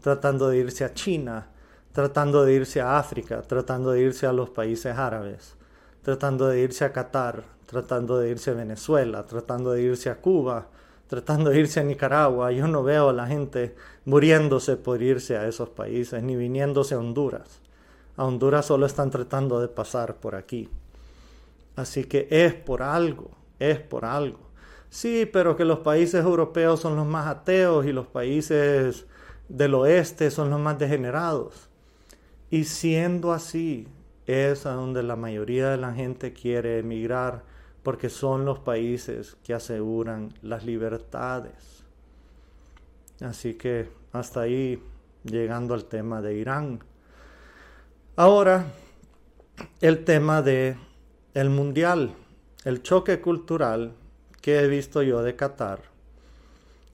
tratando 0.00 0.48
de 0.48 0.58
irse 0.58 0.84
a 0.84 0.92
China, 0.94 1.48
tratando 1.92 2.44
de 2.44 2.54
irse 2.54 2.80
a 2.80 2.98
África, 2.98 3.42
tratando 3.42 3.92
de 3.92 4.00
irse 4.00 4.26
a 4.26 4.32
los 4.32 4.50
países 4.50 4.96
árabes, 4.96 5.56
tratando 6.02 6.48
de 6.48 6.60
irse 6.60 6.84
a 6.84 6.92
Qatar, 6.92 7.44
tratando 7.66 8.18
de 8.18 8.30
irse 8.30 8.50
a 8.50 8.54
Venezuela, 8.54 9.24
tratando 9.24 9.70
de 9.72 9.82
irse 9.82 10.10
a 10.10 10.20
Cuba, 10.20 10.66
tratando 11.06 11.50
de 11.50 11.60
irse 11.60 11.78
a 11.78 11.84
Nicaragua. 11.84 12.50
Yo 12.50 12.66
no 12.66 12.82
veo 12.82 13.10
a 13.10 13.12
la 13.12 13.28
gente 13.28 13.76
muriéndose 14.04 14.76
por 14.76 15.02
irse 15.02 15.36
a 15.36 15.46
esos 15.46 15.68
países, 15.68 16.20
ni 16.22 16.34
viniéndose 16.34 16.96
a 16.96 16.98
Honduras. 16.98 17.63
A 18.16 18.24
Honduras 18.24 18.66
solo 18.66 18.86
están 18.86 19.10
tratando 19.10 19.60
de 19.60 19.68
pasar 19.68 20.16
por 20.16 20.34
aquí. 20.34 20.68
Así 21.76 22.04
que 22.04 22.28
es 22.30 22.54
por 22.54 22.82
algo, 22.82 23.30
es 23.58 23.80
por 23.80 24.04
algo. 24.04 24.38
Sí, 24.88 25.28
pero 25.30 25.56
que 25.56 25.64
los 25.64 25.80
países 25.80 26.24
europeos 26.24 26.80
son 26.80 26.94
los 26.94 27.06
más 27.06 27.26
ateos 27.26 27.84
y 27.86 27.92
los 27.92 28.06
países 28.06 29.06
del 29.48 29.74
oeste 29.74 30.30
son 30.30 30.50
los 30.50 30.60
más 30.60 30.78
degenerados. 30.78 31.68
Y 32.50 32.64
siendo 32.64 33.32
así, 33.32 33.88
es 34.26 34.66
a 34.66 34.72
donde 34.72 35.02
la 35.02 35.16
mayoría 35.16 35.70
de 35.70 35.76
la 35.76 35.92
gente 35.92 36.32
quiere 36.32 36.78
emigrar 36.78 37.42
porque 37.82 38.08
son 38.08 38.44
los 38.44 38.60
países 38.60 39.36
que 39.42 39.52
aseguran 39.52 40.32
las 40.42 40.64
libertades. 40.64 41.84
Así 43.20 43.54
que 43.54 43.90
hasta 44.12 44.42
ahí 44.42 44.82
llegando 45.24 45.74
al 45.74 45.84
tema 45.84 46.22
de 46.22 46.36
Irán. 46.36 46.80
Ahora, 48.16 48.66
el 49.80 50.04
tema 50.04 50.40
de 50.40 50.76
el 51.34 51.50
mundial, 51.50 52.14
el 52.64 52.80
choque 52.80 53.20
cultural 53.20 53.96
que 54.40 54.60
he 54.60 54.68
visto 54.68 55.02
yo 55.02 55.24
de 55.24 55.34
Qatar. 55.34 55.80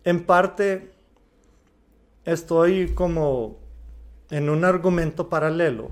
En 0.05 0.25
parte 0.25 0.93
estoy 2.25 2.95
como 2.95 3.59
en 4.31 4.49
un 4.49 4.65
argumento 4.65 5.29
paralelo. 5.29 5.91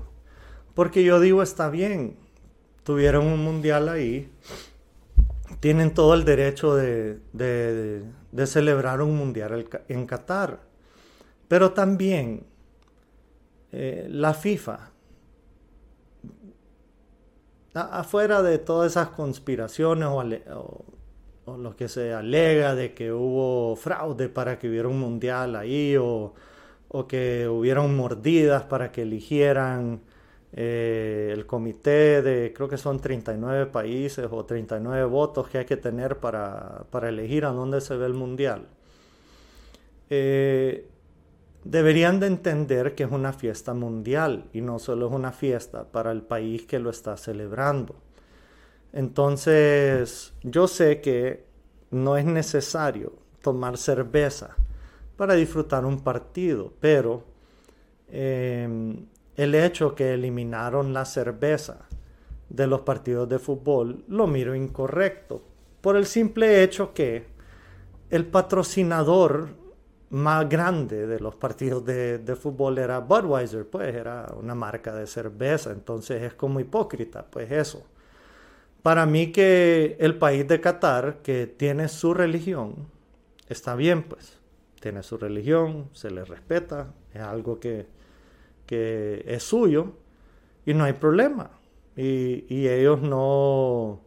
Porque 0.73 1.03
yo 1.03 1.19
digo, 1.19 1.43
está 1.43 1.69
bien, 1.69 2.15
tuvieron 2.83 3.27
un 3.27 3.43
mundial 3.43 3.87
ahí, 3.87 4.31
tienen 5.59 5.93
todo 5.93 6.15
el 6.15 6.25
derecho 6.25 6.75
de, 6.75 7.19
celebrar 8.47 9.03
un 9.03 9.15
mundial 9.15 9.67
en 9.89 10.07
Qatar. 10.07 10.61
Pero 11.47 11.73
también 11.73 12.47
eh, 13.71 14.07
la 14.09 14.33
FIFA, 14.33 14.89
afuera 17.73 18.41
de 18.41 18.57
todas 18.57 18.91
esas 18.93 19.09
conspiraciones 19.09 20.07
o, 20.09 20.85
lo 21.57 21.75
que 21.75 21.87
se 21.87 22.13
alega 22.13 22.75
de 22.75 22.93
que 22.93 23.11
hubo 23.11 23.75
fraude 23.75 24.29
para 24.29 24.59
que 24.59 24.69
hubiera 24.69 24.87
un 24.87 24.99
mundial 24.99 25.55
ahí 25.55 25.97
o 25.97 26.33
o 26.89 27.07
que 27.07 27.47
hubieron 27.47 27.95
mordidas 27.95 28.63
para 28.63 28.91
que 28.91 29.03
eligieran 29.03 30.01
eh, 30.53 31.29
el 31.31 31.45
comité 31.45 32.21
de, 32.21 32.51
creo 32.53 32.67
que 32.67 32.77
son 32.77 32.99
39 32.99 33.67
países 33.67 34.27
o 34.29 34.45
39 34.45 35.05
votos 35.05 35.47
que 35.49 35.59
hay 35.59 35.65
que 35.65 35.77
tener 35.77 36.17
para, 36.17 36.85
elegir 37.03 37.45
a 37.45 37.49
dónde 37.49 37.81
se 37.81 37.95
ve 37.95 38.07
el 38.07 38.15
mundial. 38.15 38.67
Eh, 40.09 40.87
deberían 41.63 42.19
de 42.19 42.27
entender 42.27 42.95
que 42.95 43.03
es 43.03 43.11
una 43.11 43.33
fiesta 43.33 43.73
mundial 43.73 44.45
y 44.53 44.61
no 44.61 44.79
solo 44.79 45.07
es 45.07 45.13
una 45.13 45.31
fiesta 45.31 45.85
para 45.85 46.11
el 46.11 46.21
país 46.21 46.65
que 46.65 46.79
lo 46.79 46.89
está 46.89 47.17
celebrando. 47.17 47.95
Entonces, 48.93 50.33
yo 50.43 50.67
sé 50.67 51.01
que 51.01 51.45
no 51.91 52.17
es 52.17 52.25
necesario 52.25 53.13
tomar 53.41 53.77
cerveza 53.77 54.55
para 55.15 55.33
disfrutar 55.33 55.85
un 55.85 55.99
partido, 55.99 56.73
pero 56.79 57.23
em, 58.09 59.05
el 59.35 59.55
hecho 59.55 59.95
que 59.95 60.13
eliminaron 60.13 60.93
la 60.93 61.05
cerveza 61.05 61.85
de 62.49 62.67
los 62.67 62.81
partidos 62.81 63.29
de 63.29 63.37
fútbol 63.37 64.03
lo 64.07 64.27
miro 64.27 64.55
incorrecto, 64.55 65.43
por 65.81 65.95
el 65.95 66.05
simple 66.05 66.63
hecho 66.63 66.93
que 66.93 67.27
el 68.09 68.25
patrocinador 68.25 69.49
más 70.11 70.49
grande 70.49 71.05
de 71.07 71.19
los 71.19 71.35
partidos 71.35 71.85
de, 71.85 72.17
de, 72.17 72.35
fútbol 72.35 72.77
era 72.79 72.99
Budweiser, 72.99 73.67
pues 73.67 73.93
era 73.93 74.27
una 74.39 74.55
marca 74.55 74.93
de 74.93 75.05
cerveza, 75.05 75.71
entonces 75.71 76.23
es 76.23 76.33
como 76.33 76.59
hipócrita, 76.59 77.25
pues 77.29 77.51
eso. 77.51 77.85
Para 78.81 79.05
mí 79.05 79.31
que 79.31 79.97
el 79.99 80.17
país 80.17 80.47
de 80.47 80.61
Qatar, 80.61 81.17
que 81.21 81.47
tiene 81.47 81.87
su 81.89 82.13
religión, 82.13 82.87
está 83.49 83.75
bien, 83.75 84.03
pues 84.03 84.39
tiene 84.79 85.03
su 85.03 85.17
religión, 85.17 85.89
se 85.93 86.09
le 86.11 86.23
respeta, 86.23 86.93
es 87.13 87.21
algo 87.21 87.59
que, 87.59 87.87
es 88.67 89.43
suyo 89.43 89.93
y 90.65 90.73
no 90.73 90.83
hay 90.85 90.93
problema. 90.93 91.51
Y, 91.95 92.67
ellos 92.67 93.01
no, 93.01 94.01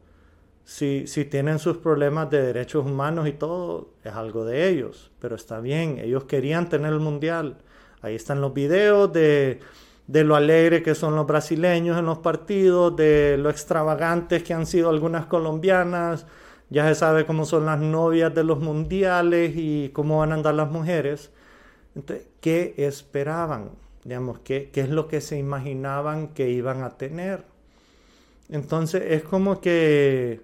si, 0.65 1.07
si, 1.07 1.25
tienen 1.25 1.59
sus 1.59 1.79
problemas 1.79 2.31
de 2.31 2.43
derechos 2.43 2.87
humanos 2.87 3.29
y 3.29 3.33
todo, 3.33 3.91
es 4.05 4.13
algo 4.13 4.45
de 4.45 4.69
ellos, 4.69 5.11
pero 5.21 5.35
está 5.37 5.61
bien, 5.61 5.99
ellos 5.99 6.25
querían 6.25 6.69
tener 6.69 6.93
el 6.93 7.01
mundial. 7.01 7.57
Ahí 8.01 8.15
están 8.15 8.41
los 8.41 8.55
videos 8.55 9.13
de, 9.13 9.61
de 10.07 10.25
lo 10.25 10.37
alegre 10.37 10.83
que 10.83 10.95
son 10.95 11.15
los 11.15 11.27
brasileños 11.27 11.99
en 11.99 12.07
los 12.07 12.19
partidos, 12.19 12.97
de 12.97 13.37
lo 13.39 13.51
extravagantes 13.51 14.43
que 14.43 14.55
han 14.55 14.67
sido 14.67 14.91
algunas 14.91 15.27
colombianas, 15.27 16.27
ya 16.71 16.89
se 16.89 16.95
sabe 16.95 17.27
cómo 17.27 17.45
son 17.45 17.67
las 17.67 17.79
novias 17.79 18.35
de 18.35 18.45
los 18.45 18.59
mundiales 18.61 19.53
y 19.55 19.91
cómo 19.91 20.19
van 20.19 20.33
a 20.33 20.37
andar 20.37 20.55
las 20.55 20.71
mujeres. 20.71 21.31
Entonces, 21.95 22.27
¿qué 22.41 22.75
esperaban? 22.79 23.71
Digamos, 24.05 24.39
¿qué, 24.41 24.71
¿qué 24.73 24.81
es 24.81 24.89
lo 24.89 25.07
que 25.07 25.21
se 25.21 25.39
imaginaban 25.39 26.29
que 26.29 26.49
iban 26.51 26.83
a 26.83 26.97
tener? 26.97 27.45
Entonces, 28.49 29.03
es 29.07 29.23
como 29.23 29.61
que, 29.61 30.41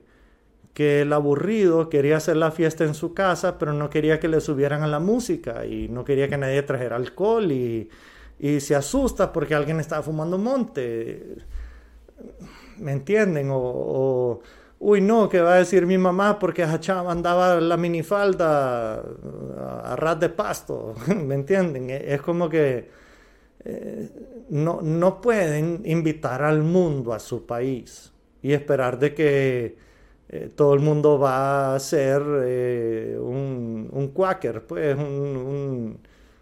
que 0.78 1.00
el 1.00 1.12
aburrido 1.12 1.88
quería 1.88 2.18
hacer 2.18 2.36
la 2.36 2.52
fiesta 2.52 2.84
en 2.84 2.94
su 2.94 3.12
casa, 3.12 3.58
pero 3.58 3.72
no 3.72 3.90
quería 3.90 4.20
que 4.20 4.28
le 4.28 4.40
subieran 4.40 4.84
a 4.84 4.86
la 4.86 5.00
música 5.00 5.66
y 5.66 5.88
no 5.88 6.04
quería 6.04 6.28
que 6.28 6.38
nadie 6.38 6.62
trajera 6.62 6.94
alcohol 6.94 7.50
y, 7.50 7.90
y 8.38 8.60
se 8.60 8.76
asusta 8.76 9.32
porque 9.32 9.56
alguien 9.56 9.80
estaba 9.80 10.04
fumando 10.04 10.38
monte. 10.38 11.34
¿Me 12.76 12.92
entienden? 12.92 13.48
o 13.50 14.40
uy, 14.78 15.00
no, 15.00 15.28
¿qué 15.28 15.40
va 15.40 15.54
a 15.54 15.58
decir 15.58 15.84
mi 15.84 15.98
mamá? 15.98 16.38
Porque 16.38 16.62
andaba 16.62 17.60
la 17.60 17.76
minifalda 17.76 19.00
a, 19.00 19.96
ras 19.96 20.20
de 20.20 20.28
pasto, 20.28 20.94
¿me 21.08 21.34
entienden? 21.34 21.90
E, 21.90 22.14
es 22.14 22.22
como 22.22 22.48
que 22.48 22.88
eh, 23.64 24.10
no, 24.50 24.80
no 24.80 25.20
pueden 25.20 25.82
invitar 25.86 26.44
al 26.44 26.62
mundo 26.62 27.12
a 27.12 27.18
su 27.18 27.46
país 27.46 28.12
y 28.42 28.52
esperar 28.52 29.00
de 29.00 29.12
que 29.12 29.87
eh, 30.30 30.50
todo 30.54 30.74
el 30.74 30.80
mundo 30.80 31.18
va 31.18 31.74
a 31.74 31.80
ser 31.80 32.22
eh, 32.42 33.18
un, 33.18 33.88
un 33.90 34.08
quaker, 34.08 34.66
pues 34.66 34.94
un, 34.96 35.98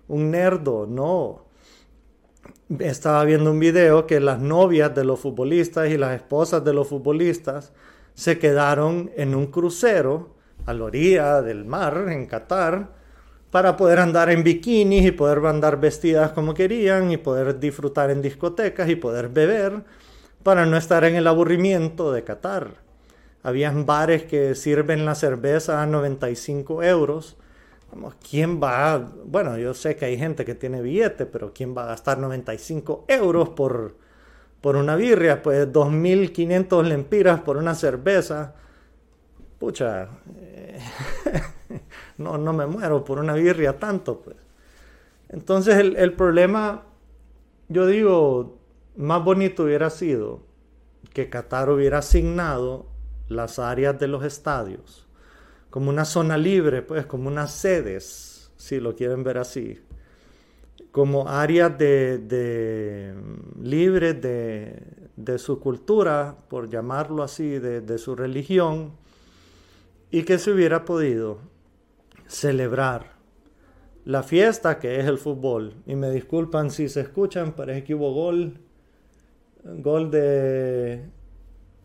nerdo, 0.09 0.87
no 0.89 1.47
estaba 2.81 3.23
viendo 3.25 3.53
un 3.53 3.61
video 3.61 4.07
que 4.07 4.19
las 4.19 4.41
novias 4.41 4.93
de 4.93 5.05
los 5.05 5.21
futbolistas 5.21 5.89
y 5.89 5.97
las 5.97 6.17
esposas 6.17 6.65
de 6.65 6.75
los 6.75 6.89
futbolistas 6.89 7.73
se 8.15 8.39
quedaron 8.41 9.11
en 9.17 9.37
un 9.37 9.47
crucero 9.47 10.35
a 10.65 10.73
la 10.73 10.85
orilla 10.85 11.43
del 11.43 11.65
mar, 11.65 12.07
en 12.09 12.27
Qatar, 12.27 12.91
para 13.53 13.77
poder 13.77 14.01
andar 14.01 14.31
en 14.31 14.43
bikinis 14.43 15.07
y 15.07 15.13
poder 15.13 15.47
andar 15.47 15.79
vestidas 15.81 16.33
como 16.33 16.55
querían 16.55 17.13
y 17.13 17.19
poder 17.19 17.61
disfrutar 17.61 18.11
en 18.11 18.21
discotecas 18.21 18.89
y 18.89 18.97
poder 18.97 19.29
beber 19.29 19.85
para 20.43 20.67
no 20.67 20.77
estar 20.77 21.05
en 21.05 21.15
el 21.15 21.29
aburrimiento 21.29 22.11
de 22.11 22.25
Qatar. 22.25 22.86
Habían 23.47 23.87
bares 23.87 24.25
que 24.25 24.57
sirven 24.57 25.05
la 25.05 25.15
cerveza 25.15 25.81
a 25.81 25.87
95 25.87 26.83
euros. 26.83 27.37
¿Quién 28.29 28.61
va? 28.61 28.95
A, 28.95 28.99
bueno, 28.99 29.57
yo 29.57 29.73
sé 29.73 29.95
que 29.95 30.05
hay 30.05 30.19
gente 30.19 30.45
que 30.45 30.57
tiene 30.57 30.83
billete, 30.83 31.27
pero 31.27 31.53
¿quién 31.55 31.73
va 31.73 31.85
a 31.85 31.87
gastar 31.87 32.19
95 32.19 33.05
euros 33.07 33.51
por, 33.51 33.95
por 34.61 34.75
una 34.75 34.97
birria? 34.97 35.45
Pues 35.45 35.73
2.500 35.73 36.83
lempiras 36.83 37.39
por 37.39 37.57
una 37.57 37.77
cerveza. 37.77 38.57
Pucha, 39.61 40.09
eh, 40.39 40.81
no, 42.19 42.39
no 42.39 42.53
me 42.53 42.67
muero 42.67 43.05
por 43.05 43.21
una 43.21 43.35
birria 43.35 43.79
tanto, 43.79 44.23
pues. 44.23 44.39
Entonces 45.29 45.77
el, 45.77 45.97
el 45.99 46.15
problema, 46.15 46.83
yo 47.69 47.87
digo, 47.87 48.59
más 48.97 49.23
bonito 49.23 49.63
hubiera 49.63 49.89
sido 49.89 50.41
que 51.13 51.31
Qatar 51.31 51.71
hubiera 51.71 51.99
asignado 51.99 52.96
las 53.29 53.59
áreas 53.59 53.99
de 53.99 54.09
los 54.09 54.25
estadios. 54.25 55.07
Como 55.71 55.91
una 55.91 56.05
zona 56.05 56.37
libre, 56.39 56.83
pues 56.83 57.07
como 57.07 57.29
unas 57.29 57.53
sedes, 57.53 58.51
si 58.57 58.81
lo 58.81 58.95
quieren 58.95 59.25
ver 59.25 59.39
así, 59.39 59.81
como 60.93 61.29
áreas 61.29 61.77
de, 61.77 62.19
de 62.19 63.15
libres 63.61 64.21
de, 64.21 64.83
de, 65.17 65.39
su 65.39 65.61
cultura, 65.61 66.37
por 66.49 66.71
llamarlo 66.71 67.23
así, 67.23 67.59
de, 67.59 67.83
de 67.83 67.99
su 67.99 68.17
religión, 68.17 68.93
y 70.11 70.23
que 70.23 70.39
se 70.39 70.53
hubiera 70.53 70.85
podido 70.85 71.39
celebrar 72.27 73.17
la 74.07 74.23
fiesta 74.23 74.79
que 74.79 74.99
es 74.99 75.07
el 75.07 75.19
fútbol. 75.19 75.75
Y 75.85 75.97
me 75.97 76.11
disculpan 76.11 76.71
si 76.71 76.89
se 76.89 77.03
escuchan, 77.03 77.53
parece 77.53 77.85
que 77.85 77.95
hubo 77.95 78.15
gol, 78.15 78.59
gol 79.65 80.11
de, 80.11 81.05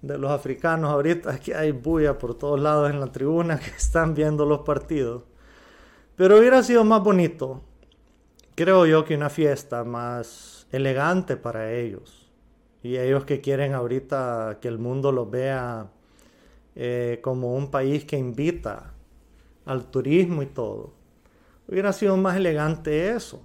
de 0.02 0.18
los 0.18 0.32
africanos 0.32 0.90
ahorita, 0.92 1.40
que 1.40 1.56
hay 1.56 1.72
bulla 1.72 2.18
por 2.18 2.36
todos 2.38 2.60
lados 2.60 2.90
en 2.90 3.00
la 3.00 3.12
tribuna 3.12 3.60
que 3.60 3.70
están 3.70 4.14
viendo 4.14 4.46
los 4.46 4.60
partidos. 4.60 5.24
Pero 6.16 6.38
hubiera 6.38 6.62
sido 6.64 6.84
más 6.84 7.04
bonito, 7.04 7.62
creo 8.56 8.86
yo, 8.86 9.06
que 9.06 9.16
una 9.16 9.30
fiesta 9.30 9.84
más 9.84 10.68
elegante 10.72 11.38
para 11.38 11.72
ellos. 11.72 12.30
Y 12.84 12.98
ellos 12.98 13.26
que 13.26 13.42
quieren 13.42 13.74
ahorita 13.74 14.58
que 14.60 14.68
el 14.68 14.80
mundo 14.80 15.12
los 15.12 15.30
vea 15.30 15.92
eh, 16.76 17.20
como 17.22 17.56
un 17.56 17.70
país 17.70 18.06
que 18.06 18.18
invita 18.18 18.94
al 19.66 19.86
turismo 19.86 20.42
y 20.42 20.48
todo. 20.48 20.94
Hubiera 21.68 21.94
sido 21.94 22.18
más 22.18 22.36
elegante 22.38 23.12
eso. 23.12 23.42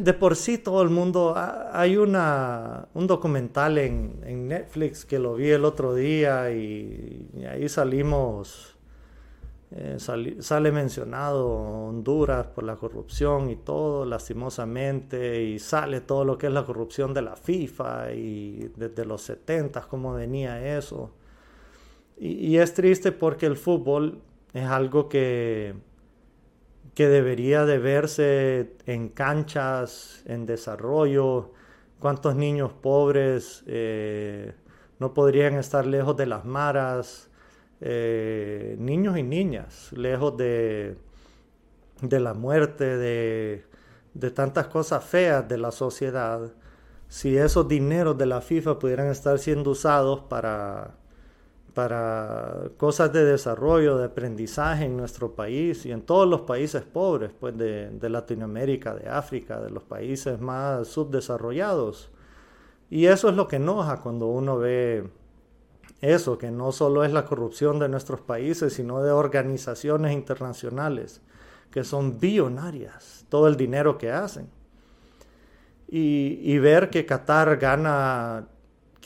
De 0.00 0.12
por 0.12 0.36
sí 0.36 0.58
todo 0.58 0.82
el 0.82 0.90
mundo, 0.90 1.34
hay 1.36 1.96
una, 1.96 2.88
un 2.94 3.06
documental 3.06 3.78
en, 3.78 4.48
Netflix 4.48 5.04
que 5.04 5.18
lo 5.18 5.34
vi 5.34 5.50
el 5.50 5.64
otro 5.64 5.94
día 5.94 6.50
y, 6.50 7.28
ahí 7.48 7.68
salimos, 7.68 8.76
eh, 9.70 9.96
sale 9.98 10.72
mencionado 10.72 11.46
Honduras 11.48 12.46
por 12.48 12.64
la 12.64 12.76
corrupción 12.76 13.50
y 13.50 13.56
todo, 13.56 14.04
lastimosamente, 14.04 15.42
y 15.42 15.58
sale 15.58 16.00
todo 16.00 16.24
lo 16.24 16.38
que 16.38 16.46
es 16.48 16.52
la 16.52 16.64
corrupción 16.64 17.14
de 17.14 17.22
la 17.22 17.36
FIFA 17.36 18.12
y 18.12 18.70
desde 18.76 19.04
los 19.04 19.22
70, 19.22 19.82
cómo 19.82 20.14
venía 20.14 20.76
eso. 20.76 21.10
Y, 22.18 22.56
es 22.56 22.72
triste 22.72 23.12
porque 23.12 23.46
el 23.46 23.56
fútbol 23.56 24.20
es 24.54 24.64
algo 24.64 25.08
que, 25.08 25.74
que 26.96 27.08
debería 27.08 27.66
de 27.66 27.78
verse 27.78 28.72
en 28.86 29.10
canchas, 29.10 30.22
en 30.24 30.46
desarrollo. 30.46 31.52
¿Cuántos 31.98 32.34
niños 32.34 32.72
pobres 32.72 33.62
eh, 33.66 34.54
no 34.98 35.12
podrían 35.12 35.56
estar 35.56 35.86
lejos 35.86 36.16
de 36.16 36.24
las 36.24 36.46
maras? 36.46 37.28
Eh, 37.82 38.76
niños 38.78 39.18
y 39.18 39.22
niñas, 39.22 39.92
lejos 39.92 40.38
de, 40.38 40.96
de 42.00 42.18
la 42.18 42.32
muerte, 42.32 42.96
de, 42.96 43.66
de 44.14 44.30
tantas 44.30 44.68
cosas 44.68 45.04
feas 45.04 45.46
de 45.46 45.58
la 45.58 45.72
sociedad. 45.72 46.50
Si 47.08 47.36
esos 47.36 47.68
dineros 47.68 48.16
de 48.16 48.24
la 48.24 48.40
FIFA 48.40 48.78
pudieran 48.78 49.08
estar 49.08 49.38
siendo 49.38 49.72
usados 49.72 50.20
para 50.30 50.94
para 51.76 52.70
cosas 52.78 53.12
de 53.12 53.22
desarrollo, 53.22 53.98
de 53.98 54.06
aprendizaje 54.06 54.86
en 54.86 54.96
nuestro 54.96 55.32
país 55.32 55.84
y 55.84 55.92
en 55.92 56.00
todos 56.00 56.26
los 56.26 56.40
países 56.40 56.84
pobres, 56.84 57.32
pues 57.38 57.54
de, 57.58 58.08
Latinoamérica, 58.08 58.94
de 58.94 59.10
África, 59.10 59.60
de 59.60 59.68
los 59.68 59.82
países 59.82 60.40
más 60.40 60.88
subdesarrollados. 60.88 62.08
Y 62.88 63.04
eso 63.04 63.28
es 63.28 63.36
lo 63.36 63.46
que 63.46 63.56
enoja 63.56 64.00
cuando 64.00 64.26
uno 64.26 64.56
ve 64.56 65.10
eso, 66.00 66.38
que 66.38 66.50
no 66.50 66.72
solo 66.72 67.04
es 67.04 67.12
la 67.12 67.26
corrupción 67.26 67.78
de 67.78 67.90
nuestros 67.90 68.22
países, 68.22 68.72
sino 68.72 69.02
de 69.02 69.10
organizaciones 69.10 70.14
internacionales 70.14 71.20
que 71.70 71.84
son 71.84 72.18
billonarias, 72.18 73.26
todo 73.28 73.48
el 73.48 73.58
dinero 73.58 73.98
que 73.98 74.10
hacen. 74.10 74.48
Y, 75.88 76.40
y 76.42 76.58
ver 76.58 76.88
que 76.88 77.04
Qatar 77.04 77.58
gana 77.58 78.48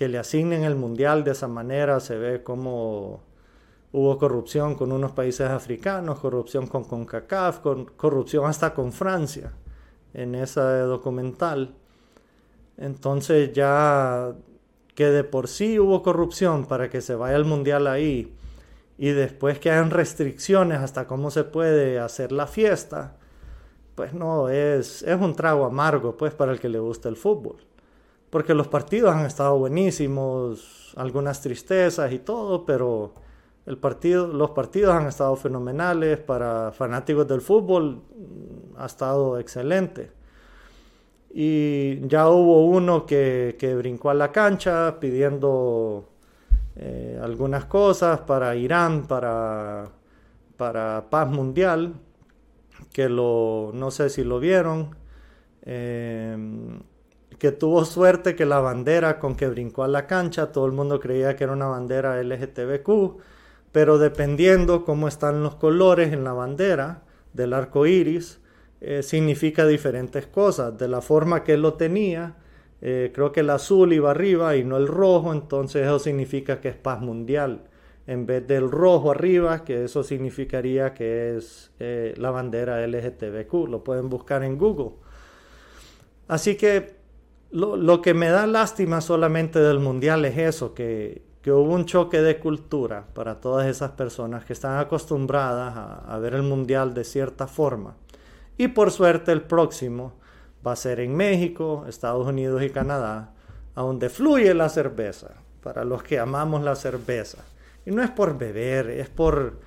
que 0.01 0.09
le 0.09 0.17
asignen 0.17 0.65
el 0.65 0.77
mundial 0.77 1.25
de 1.25 1.33
esa 1.33 1.47
manera, 1.47 2.01
se 2.01 2.17
ve 2.17 2.43
como 2.43 3.21
hubo 3.93 4.17
corrupción 4.17 4.75
con 4.75 4.93
unos 4.93 5.13
países 5.13 5.51
africanos, 5.51 6.21
corrupción 6.21 6.69
con 6.69 6.85
CONCACAF, 6.85 7.59
con, 7.59 7.85
corrupción 7.85 8.47
hasta 8.47 8.73
con 8.73 8.95
Francia 8.95 9.53
en 10.15 10.35
ese 10.37 10.59
documental. 10.63 11.75
Entonces 12.79 13.53
ya 13.53 14.33
que 14.95 15.05
de 15.05 15.23
por 15.23 15.49
sí 15.49 15.79
hubo 15.79 16.03
corrupción 16.03 16.65
para 16.65 16.89
que 16.89 17.03
se 17.03 17.15
vaya 17.15 17.37
el 17.37 17.45
mundial 17.45 17.87
ahí 17.87 18.35
y 18.97 19.11
después 19.11 19.59
que 19.59 19.71
hayan 19.71 19.91
restricciones 19.91 20.79
hasta 20.79 21.07
cómo 21.07 21.31
se 21.31 21.45
puede 21.45 21.99
hacer 21.99 22.33
la 22.33 22.47
fiesta, 22.47 23.19
pues 23.97 24.15
no, 24.15 24.49
es, 24.49 25.03
es 25.03 25.21
un 25.21 25.37
trago 25.37 25.67
amargo 25.67 26.17
pues 26.17 26.33
para 26.33 26.53
el 26.53 26.59
que 26.59 26.71
le 26.71 26.79
gusta 26.79 27.11
el 27.11 27.17
fútbol 27.17 27.59
porque 28.31 28.55
los 28.55 28.69
partidos 28.69 29.13
han 29.15 29.27
estado 29.27 29.59
buenísimos, 29.59 30.95
algunas 30.97 31.41
tristezas 31.43 32.13
y 32.13 32.21
todo, 32.21 32.65
pero 32.65 33.13
el 33.67 33.77
partido, 33.77 34.29
los 34.29 34.51
partidos 34.51 34.95
han 34.95 35.07
estado 35.07 35.37
fenomenales 35.37 36.19
para 36.19 36.73
fanáticos 36.73 37.27
del 37.27 37.41
fútbol, 37.41 38.03
ha 38.77 38.87
estado 38.87 39.39
excelente. 39.39 40.13
Y 41.33 42.07
ya 42.09 42.29
hubo 42.29 42.67
uno 42.67 43.07
que, 43.07 43.57
que 43.59 43.75
brincó 43.75 44.11
a 44.11 44.15
la 44.15 44.33
cancha 44.33 44.99
pidiendo 44.99 46.09
eh, 46.77 47.19
algunas 47.23 47.67
cosas 47.67 48.21
para 48.21 48.57
Irán, 48.57 49.07
para, 49.07 49.89
para 50.57 51.07
paz 51.11 51.29
mundial, 51.29 51.95
que 52.93 53.09
lo, 53.09 53.71
no 53.75 53.91
sé 53.91 54.09
si 54.09 54.25
lo 54.25 54.41
vieron. 54.41 54.97
Eh, 55.63 56.37
que 57.41 57.53
tuvo 57.53 57.87
suerte 57.87 58.37
que 58.37 58.45
la 58.45 58.61
bandera 58.61 59.19
con 59.19 59.35
que 59.35 59.49
brincó 59.49 59.83
a 59.83 59.89
la 59.89 60.07
cancha, 60.07 60.53
todo 60.53 60.67
el 60.67 60.73
mundo 60.73 61.01
creía 61.01 61.37
que 61.37 61.45
era 61.45 61.55
una 61.55 61.69
bandera 61.69 62.23
LGTBQ, 62.23 63.17
pero 63.73 63.99
dependiendo 63.99 64.85
cómo 64.85 65.09
están 65.09 65.43
los 65.43 65.55
colores 65.55 66.13
en 66.13 66.23
la 66.23 66.35
bandera 66.35 67.03
del 67.33 67.55
arco 67.55 67.87
iris, 67.87 68.41
eh, 68.83 69.03
significa 69.03 69.67
diferentes 69.67 70.27
cosas. 70.27 70.77
De 70.77 70.87
la 70.87 71.01
forma 71.01 71.43
que 71.43 71.55
él 71.55 71.63
lo 71.63 71.75
tenía, 71.75 72.37
eh, 72.83 73.11
creo 73.15 73.33
que 73.33 73.41
el 73.41 73.49
azul 73.49 73.95
iba 73.95 74.11
arriba 74.11 74.55
y 74.57 74.63
no 74.63 74.77
el 74.77 74.87
rojo, 74.87 75.33
entonces 75.33 75.87
eso 75.87 75.99
significa 75.99 76.61
que 76.61 76.69
es 76.69 76.77
paz 76.77 77.01
mundial. 77.01 77.63
En 78.07 78.27
vez 78.27 78.47
del 78.47 78.71
rojo 78.71 79.13
arriba, 79.13 79.65
que 79.65 79.85
eso 79.85 80.03
significaría 80.03 80.93
que 80.93 81.39
es 81.39 81.71
eh, 81.79 82.13
la 82.19 82.31
bandera 82.31 82.87
LGTBQ. 82.87 83.67
Lo 83.67 83.83
pueden 83.83 84.11
buscar 84.11 84.43
en 84.45 84.59
Google. 84.59 84.97
Así 86.29 86.57
que 86.57 87.00
lo, 87.51 88.01
que 88.01 88.15
me 88.15 88.29
da 88.29 88.47
lástima 88.47 89.01
solamente 89.01 89.59
del 89.59 89.81
mundial 89.81 90.25
es 90.25 90.39
eso, 90.39 90.75
que, 90.75 91.29
hubo 91.47 91.75
un 91.75 91.85
choque 91.85 92.21
de 92.21 92.39
cultura 92.39 93.07
para 93.13 93.41
todas 93.41 93.67
esas 93.67 93.93
personas 93.93 94.45
que 94.45 94.53
están 94.53 94.79
acostumbradas 94.79 95.75
a, 96.07 96.19
ver 96.19 96.35
el 96.35 96.43
mundial 96.43 96.95
de 96.95 97.05
cierta 97.05 97.47
forma. 97.47 97.97
Y 98.57 98.69
por 98.69 98.91
suerte 98.91 99.33
el 99.33 99.43
próximo 99.43 100.13
va 100.65 100.73
a 100.73 100.77
ser 100.77 101.01
en 101.01 101.17
México, 101.17 101.87
Estados 101.89 102.27
Unidos 102.27 102.63
y 102.63 102.71
Canadá, 102.71 103.33
a 103.75 103.83
donde 103.83 104.11
fluye 104.11 104.53
la 104.55 104.69
cerveza, 104.69 105.31
para 105.63 105.85
los 105.85 106.03
que 106.03 106.19
amamos 106.19 106.63
la 106.63 106.77
cerveza. 106.77 107.39
Y 107.87 107.91
no 107.91 108.03
es 108.03 108.11
por 108.11 108.37
beber, 108.37 108.91
es 108.91 109.09
por, 109.09 109.59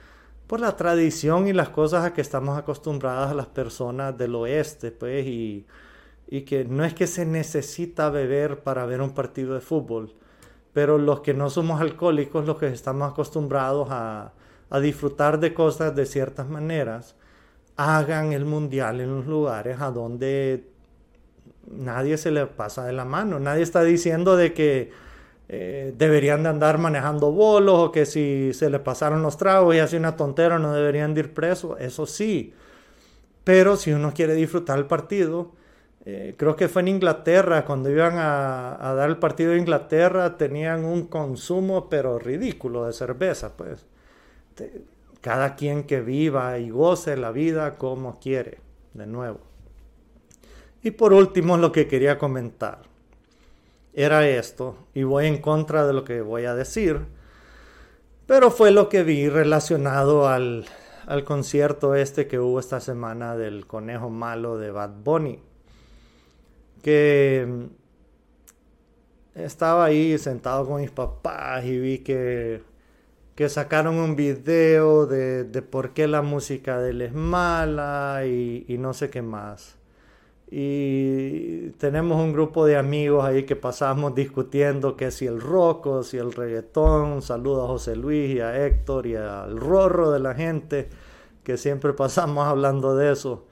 por 0.48 0.60
la 0.60 0.78
tradición 0.78 1.48
y 1.48 1.54
las 1.54 1.70
cosas 1.70 2.06
a 2.06 2.14
que 2.14 2.22
estamos 2.22 2.58
acostumbradas 2.58 3.36
las 3.36 3.48
personas 3.48 4.16
del 4.18 4.36
oeste, 4.36 4.92
pues, 4.92 5.26
y 5.26 5.66
y 6.28 6.42
que 6.42 6.66
no 6.66 6.84
es 6.84 6.94
que 6.94 7.08
se 7.08 7.26
necesita 7.26 8.10
beber 8.10 8.60
para 8.60 8.86
ver 8.86 9.02
un 9.02 9.12
partido 9.12 9.54
de 9.54 9.62
fútbol, 9.62 10.14
pero 10.74 10.98
los 10.98 11.22
que 11.22 11.34
no 11.34 11.50
somos 11.50 11.82
alcohólicos, 11.82 12.46
los 12.46 12.58
que 12.58 12.68
estamos 12.68 13.12
acostumbrados 13.12 13.88
a, 13.92 14.34
disfrutar 14.82 15.40
de 15.40 15.54
cosas 15.54 15.96
de 15.96 16.08
ciertas 16.08 16.50
maneras, 16.50 17.16
hagan 17.76 18.34
el 18.34 18.44
mundial 18.44 19.02
en 19.02 19.18
los 19.18 19.28
lugares 19.28 19.80
a 19.80 19.92
donde 19.92 20.68
nadie 21.70 22.18
se 22.18 22.32
le 22.32 22.48
pasa 22.48 22.84
de 22.84 22.94
la 22.94 23.06
mano. 23.06 23.40
Nadie 23.40 23.62
está 23.62 23.84
diciendo 23.84 24.36
de 24.36 24.52
que 24.54 24.92
eh, 25.48 25.94
deberían 25.96 26.42
de 26.42 26.50
andar 26.50 26.80
manejando 26.80 27.32
bolos 27.32 27.76
o 27.78 27.92
que 27.92 28.08
si 28.08 28.52
se 28.54 28.72
le 28.72 28.80
pasaron 28.80 29.22
los 29.22 29.38
tragos 29.38 29.76
y 29.76 29.80
hace 29.80 29.98
una 29.98 30.16
tontera 30.16 30.58
no 30.58 30.74
deberían 30.74 31.14
de 31.14 31.20
ir 31.20 31.34
presos. 31.36 31.80
Eso 31.80 32.08
sí. 32.08 32.56
Pero 33.44 33.76
si 33.76 33.92
uno 33.92 34.12
quiere 34.12 34.34
disfrutar 34.34 34.80
el 34.80 34.86
partido, 34.86 35.52
eh, 36.06 36.36
creo 36.38 36.56
que 36.56 36.68
fue 36.68 36.82
en 36.82 36.90
Inglaterra, 36.90 37.64
cuando 37.64 37.90
iban 37.90 38.16
a, 38.18 38.94
dar 38.96 39.10
el 39.10 39.18
partido 39.18 39.52
de 39.52 39.60
Inglaterra, 39.60 40.38
tenían 40.38 40.84
un 40.84 41.08
consumo 41.08 41.90
pero 41.90 42.20
ridículo 42.20 42.86
de 42.86 42.94
cerveza. 42.94 43.56
Pues 43.56 43.86
cada 45.22 45.56
quien 45.56 45.84
que 45.84 46.02
viva 46.02 46.58
y 46.60 46.70
goce 46.70 47.16
la 47.16 47.32
vida 47.32 47.78
como 47.78 48.20
quiere, 48.20 48.60
de 48.94 49.08
nuevo. 49.08 49.40
Y 50.82 50.92
por 50.92 51.14
último, 51.14 51.56
lo 51.56 51.72
que 51.72 51.88
quería 51.88 52.18
comentar 52.18 52.80
era 53.94 54.28
esto, 54.28 54.76
y 54.94 55.04
voy 55.04 55.28
en 55.28 55.38
contra 55.38 55.88
de 55.88 55.94
lo 55.94 56.04
que 56.04 56.22
voy 56.22 56.44
a 56.44 56.56
decir, 56.56 57.00
pero 58.26 58.52
fue 58.52 58.72
lo 58.72 58.90
que 58.90 59.04
vi 59.04 59.30
relacionado 59.30 60.28
al, 60.28 60.66
al 61.06 61.24
concierto 61.24 61.96
este 61.96 62.28
que 62.28 62.40
hubo 62.40 62.60
esta 62.60 62.82
semana 62.82 63.38
del 63.38 63.66
conejo 63.68 64.10
malo 64.10 64.58
de 64.58 64.72
Bad 64.72 64.96
Bunny, 65.04 65.40
que 66.84 67.48
mm, 67.48 69.40
estaba 69.40 69.86
ahí 69.86 70.18
sentado 70.20 70.68
con 70.68 70.82
mis 70.82 70.92
papás 70.92 71.66
y 71.66 71.80
vi 71.80 72.00
que 72.00 72.62
que 73.36 73.50
sacaron 73.50 73.96
un 73.96 74.16
video 74.16 75.08
de, 75.08 75.46
por 75.64 75.92
qué 75.92 76.08
la 76.08 76.22
música 76.22 76.80
de 76.80 76.92
él 76.92 77.02
es 77.02 77.14
mala 77.14 78.24
y, 78.26 78.66
no 78.80 78.94
sé 78.94 79.10
qué 79.10 79.22
más. 79.22 79.78
Y 80.52 81.70
tenemos 81.80 82.22
un 82.22 82.32
grupo 82.32 82.66
de 82.66 82.78
amigos 82.78 83.26
ahí 83.26 83.44
que 83.44 83.56
pasamos 83.56 84.14
discutiendo 84.14 84.96
que 84.96 85.10
si 85.10 85.26
el 85.26 85.42
rock 85.42 85.88
o 85.88 86.04
si 86.04 86.18
el 86.18 86.32
reggaetón. 86.32 87.24
Saludos 87.24 87.64
a 87.64 87.68
José 87.68 87.96
Luis 87.96 88.36
y 88.36 88.40
a 88.40 88.64
Héctor 88.64 89.08
y 89.08 89.16
al 89.16 89.58
rorro 89.58 90.12
de 90.12 90.20
la 90.20 90.36
gente 90.36 90.90
que 91.44 91.58
siempre 91.58 91.94
pasamos 91.96 92.46
hablando 92.46 92.96
de 92.96 93.14
eso. 93.14 93.48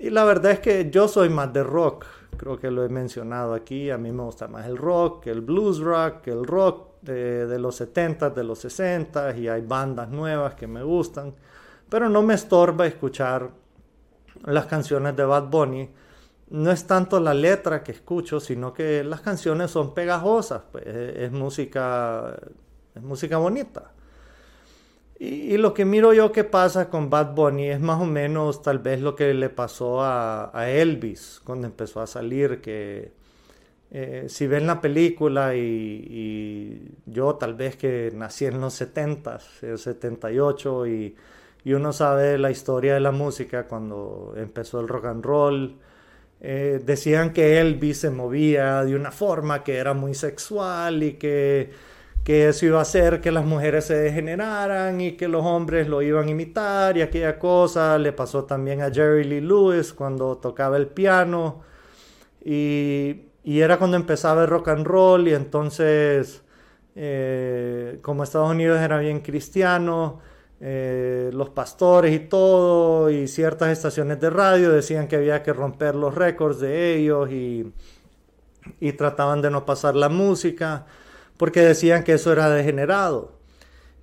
Y 0.00 0.10
la 0.10 0.24
verdad 0.24 0.52
es 0.52 0.60
que 0.60 0.90
yo 0.90 1.06
soy 1.06 1.28
más 1.28 1.52
de 1.52 1.62
rock. 1.62 2.06
Creo 2.36 2.58
que 2.58 2.70
lo 2.70 2.84
he 2.84 2.88
mencionado 2.88 3.54
aquí. 3.54 3.90
A 3.90 3.98
mí 3.98 4.12
me 4.12 4.22
gusta 4.22 4.48
más 4.48 4.66
el 4.66 4.76
rock, 4.76 5.26
el 5.26 5.40
blues 5.40 5.80
rock, 5.80 6.26
el 6.28 6.44
rock 6.44 6.96
de, 7.02 7.58
los 7.58 7.76
70, 7.76 8.30
de 8.30 8.44
los 8.44 8.58
60 8.60 9.36
y 9.36 9.48
hay 9.48 9.62
bandas 9.62 10.10
nuevas 10.10 10.54
que 10.54 10.66
me 10.66 10.82
gustan, 10.82 11.34
pero 11.88 12.08
no 12.08 12.22
me 12.22 12.34
estorba 12.34 12.86
escuchar 12.86 13.50
las 14.44 14.66
canciones 14.66 15.16
de 15.16 15.24
Bad 15.24 15.44
Bunny. 15.48 15.88
No 16.48 16.70
es 16.70 16.86
tanto 16.86 17.18
la 17.18 17.34
letra 17.34 17.82
que 17.82 17.92
escucho, 17.92 18.38
sino 18.38 18.72
que 18.72 19.02
las 19.02 19.20
canciones 19.20 19.70
son 19.70 19.94
pegajosas, 19.94 20.62
pues 20.70 20.86
es, 20.86 21.32
música, 21.32 22.36
es 22.94 23.02
música 23.02 23.36
bonita. 23.38 23.92
Y, 25.18 25.56
lo 25.56 25.72
que 25.72 25.84
miro 25.84 26.12
yo 26.12 26.30
que 26.32 26.44
pasa 26.44 26.90
con 26.90 27.08
Bad 27.08 27.34
Bunny 27.34 27.70
es 27.70 27.80
más 27.80 28.00
o 28.00 28.04
menos 28.04 28.62
tal 28.62 28.78
vez 28.80 29.00
lo 29.00 29.14
que 29.16 29.32
le 29.32 29.48
pasó 29.48 30.02
a, 30.02 30.50
Elvis 30.68 31.40
cuando 31.44 31.66
empezó 31.66 32.00
a 32.02 32.06
salir, 32.06 32.60
que 32.60 33.12
eh, 33.90 34.26
si 34.28 34.46
ven 34.46 34.66
la 34.66 34.80
película 34.80 35.54
y, 35.54 36.94
yo 37.06 37.36
tal 37.36 37.54
vez 37.54 37.76
que 37.76 38.12
nací 38.14 38.44
en 38.46 38.60
los 38.60 38.74
70, 38.74 39.38
el 39.62 39.78
78 39.78 40.86
y, 40.86 41.16
y, 41.64 41.72
uno 41.72 41.92
sabe 41.92 42.36
la 42.38 42.50
historia 42.50 42.94
de 42.94 43.00
la 43.00 43.12
música 43.12 43.66
cuando 43.66 44.34
empezó 44.36 44.80
el 44.80 44.88
rock 44.88 45.06
and 45.06 45.24
roll, 45.24 45.78
eh, 46.40 46.80
decían 46.84 47.32
que 47.32 47.58
Elvis 47.60 48.00
se 48.00 48.10
movía 48.10 48.84
de 48.84 48.94
una 48.94 49.10
forma 49.10 49.64
que 49.64 49.76
era 49.76 49.94
muy 49.94 50.14
sexual 50.14 51.02
y 51.02 51.14
que, 51.14 51.70
que 52.26 52.48
eso 52.48 52.66
iba 52.66 52.80
a 52.80 52.82
hacer 52.82 53.22
que 53.22 53.30
las 53.32 53.46
mujeres 53.46 53.86
se 53.86 53.94
degeneraran 53.96 55.00
y 55.00 55.12
que 55.12 55.28
los 55.28 55.44
hombres 55.46 55.88
lo 55.88 56.02
iban 56.02 56.28
a 56.28 56.30
imitar 56.30 56.98
y 56.98 57.02
aquella 57.02 57.38
cosa. 57.38 57.98
Le 57.98 58.12
pasó 58.12 58.44
también 58.44 58.82
a 58.82 58.90
Jerry 58.90 59.24
Lee 59.24 59.40
Lewis 59.40 59.94
cuando 59.94 60.36
tocaba 60.36 60.76
el 60.76 60.88
piano. 60.88 61.62
Y 62.44 63.26
y 63.46 63.60
era 63.60 63.78
cuando 63.78 63.96
empezaba 63.96 64.42
el 64.42 64.48
rock 64.48 64.68
and 64.70 64.84
roll 64.84 65.28
y 65.28 65.32
entonces, 65.32 66.42
eh, 66.96 68.00
como 68.02 68.24
Estados 68.24 68.50
Unidos 68.50 68.80
era 68.80 68.98
bien 68.98 69.20
cristiano, 69.20 70.18
eh, 70.60 71.30
los 71.32 71.50
pastores 71.50 72.12
y 72.12 72.18
todo, 72.18 73.08
y 73.08 73.28
ciertas 73.28 73.68
estaciones 73.70 74.20
de 74.20 74.30
radio 74.30 74.72
decían 74.72 75.06
que 75.06 75.14
había 75.14 75.44
que 75.44 75.52
romper 75.52 75.94
los 75.94 76.12
récords 76.16 76.58
de 76.58 76.96
ellos 76.96 77.30
y, 77.30 77.72
y 78.80 78.92
trataban 78.94 79.42
de 79.42 79.50
no 79.52 79.64
pasar 79.64 79.94
la 79.94 80.08
música 80.08 80.86
porque 81.36 81.60
decían 81.60 82.04
que 82.04 82.14
eso 82.14 82.32
era 82.32 82.48
degenerado. 82.50 83.32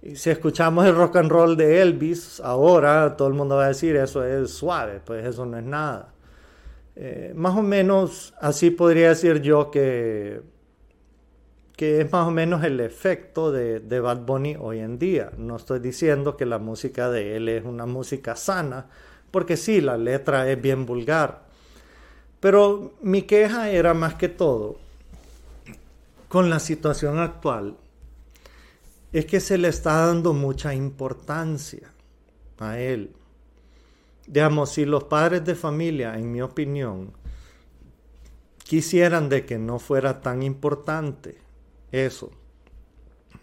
Y 0.02 0.18
si 0.18 0.30
escuchamos 0.30 0.86
el 0.86 0.96
rock 0.96 1.16
and 1.16 1.32
roll 1.32 1.56
de 1.56 1.82
Elvis, 1.82 2.42
ahora 2.42 3.16
todo 3.16 3.30
el 3.30 3.34
mundo 3.34 3.56
va 3.56 3.66
a 3.66 3.68
decir 3.70 3.96
eso 3.96 4.24
es 4.26 4.52
suave, 4.52 5.00
pues 5.04 5.26
eso 5.26 5.46
no 5.46 5.58
es 5.58 5.64
nada. 5.64 6.14
Eh, 6.96 7.32
más 7.36 7.56
o 7.56 7.64
menos 7.64 8.34
así 8.40 8.70
podría 8.70 9.10
decir 9.10 9.42
yo 9.42 9.72
que, 9.72 10.42
que 11.76 12.02
es 12.02 12.12
más 12.12 12.28
o 12.28 12.32
menos 12.32 12.64
el 12.64 12.80
efecto 12.82 13.52
de, 13.52 13.80
de 13.80 14.00
Bad 14.00 14.26
Bunny 14.26 14.58
hoy 14.60 14.80
en 14.80 15.00
día. 15.00 15.32
No 15.38 15.56
estoy 15.56 15.80
diciendo 15.80 16.36
que 16.36 16.46
la 16.46 16.60
música 16.60 17.10
de 17.10 17.38
él 17.38 17.48
es 17.48 17.64
una 17.64 17.86
música 17.86 18.36
sana, 18.36 18.88
porque 19.32 19.56
sí, 19.58 19.80
la 19.80 19.98
letra 19.98 20.50
es 20.52 20.62
bien 20.62 20.86
vulgar. 20.86 21.44
Pero 22.42 22.94
mi 23.02 23.22
queja 23.22 23.70
era 23.72 23.94
más 23.94 24.16
que 24.16 24.28
todo 24.28 24.83
con 26.34 26.50
la 26.50 26.60
situación 26.60 27.20
actual, 27.20 27.78
es 29.12 29.28
que 29.28 29.40
se 29.40 29.60
le 29.60 29.68
está 29.68 30.08
dando 30.08 30.34
mucha 30.34 30.74
importancia 30.74 31.94
a 32.58 32.80
él. 32.80 33.14
Digamos, 34.26 34.72
si 34.72 34.84
los 34.86 35.04
padres 35.04 35.46
de 35.46 35.54
familia, 35.54 36.18
en 36.18 36.32
mi 36.32 36.42
opinión, 36.42 37.14
quisieran 38.64 39.30
de 39.30 39.46
que 39.46 39.60
no 39.60 39.78
fuera 39.78 40.22
tan 40.22 40.42
importante 40.42 41.38
eso, 41.92 42.32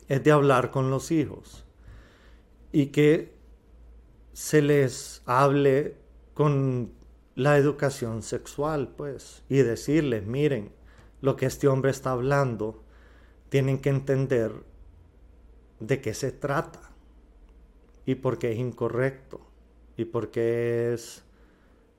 es 0.08 0.24
de 0.24 0.32
hablar 0.32 0.72
con 0.72 0.90
los 0.90 1.12
hijos 1.12 1.64
y 2.72 2.86
que 2.86 3.32
se 4.32 4.62
les 4.62 5.22
hable 5.26 5.94
con 6.34 6.90
la 7.36 7.56
educación 7.56 8.24
sexual, 8.24 8.88
pues, 8.96 9.44
y 9.48 9.58
decirles, 9.58 10.26
miren, 10.26 10.79
lo 11.20 11.36
que 11.36 11.46
este 11.46 11.68
hombre 11.68 11.90
está 11.90 12.12
hablando, 12.12 12.82
tienen 13.48 13.78
que 13.78 13.90
entender 13.90 14.52
de 15.80 16.00
qué 16.00 16.14
se 16.14 16.32
trata 16.32 16.80
y 18.06 18.16
por 18.16 18.38
qué 18.38 18.52
es 18.52 18.58
incorrecto 18.58 19.40
y 19.96 20.04
porque 20.04 20.92
es 20.92 21.24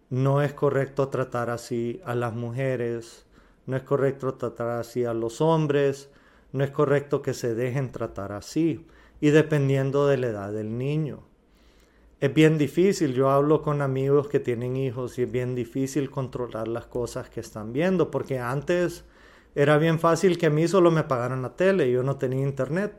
no 0.09 0.41
es 0.41 0.53
correcto 0.53 1.07
tratar 1.07 1.49
así 1.49 2.01
a 2.03 2.15
las 2.15 2.33
mujeres, 2.33 3.25
no 3.65 3.77
es 3.77 3.83
correcto 3.83 4.33
tratar 4.33 4.79
así 4.79 5.05
a 5.05 5.13
los 5.13 5.39
hombres, 5.39 6.09
no 6.51 6.65
es 6.65 6.71
correcto 6.71 7.21
que 7.21 7.33
se 7.33 7.55
dejen 7.55 7.91
tratar 7.91 8.33
así 8.33 8.85
y 9.21 9.29
dependiendo 9.29 10.07
de 10.07 10.17
la 10.17 10.27
edad 10.27 10.51
del 10.51 10.77
niño. 10.77 11.23
Es 12.19 12.33
bien 12.33 12.57
difícil, 12.57 13.13
yo 13.13 13.29
hablo 13.29 13.61
con 13.61 13.81
amigos 13.81 14.27
que 14.27 14.39
tienen 14.39 14.75
hijos 14.75 15.17
y 15.17 15.23
es 15.23 15.31
bien 15.31 15.55
difícil 15.55 16.11
controlar 16.11 16.67
las 16.67 16.87
cosas 16.87 17.29
que 17.29 17.39
están 17.39 17.71
viendo, 17.71 18.11
porque 18.11 18.37
antes 18.37 19.05
era 19.55 19.77
bien 19.77 19.99
fácil 19.99 20.37
que 20.37 20.47
a 20.47 20.49
mí 20.49 20.67
solo 20.67 20.91
me 20.91 21.03
pagaran 21.03 21.41
la 21.41 21.55
tele, 21.55 21.91
yo 21.91 22.03
no 22.03 22.17
tenía 22.17 22.41
internet, 22.41 22.93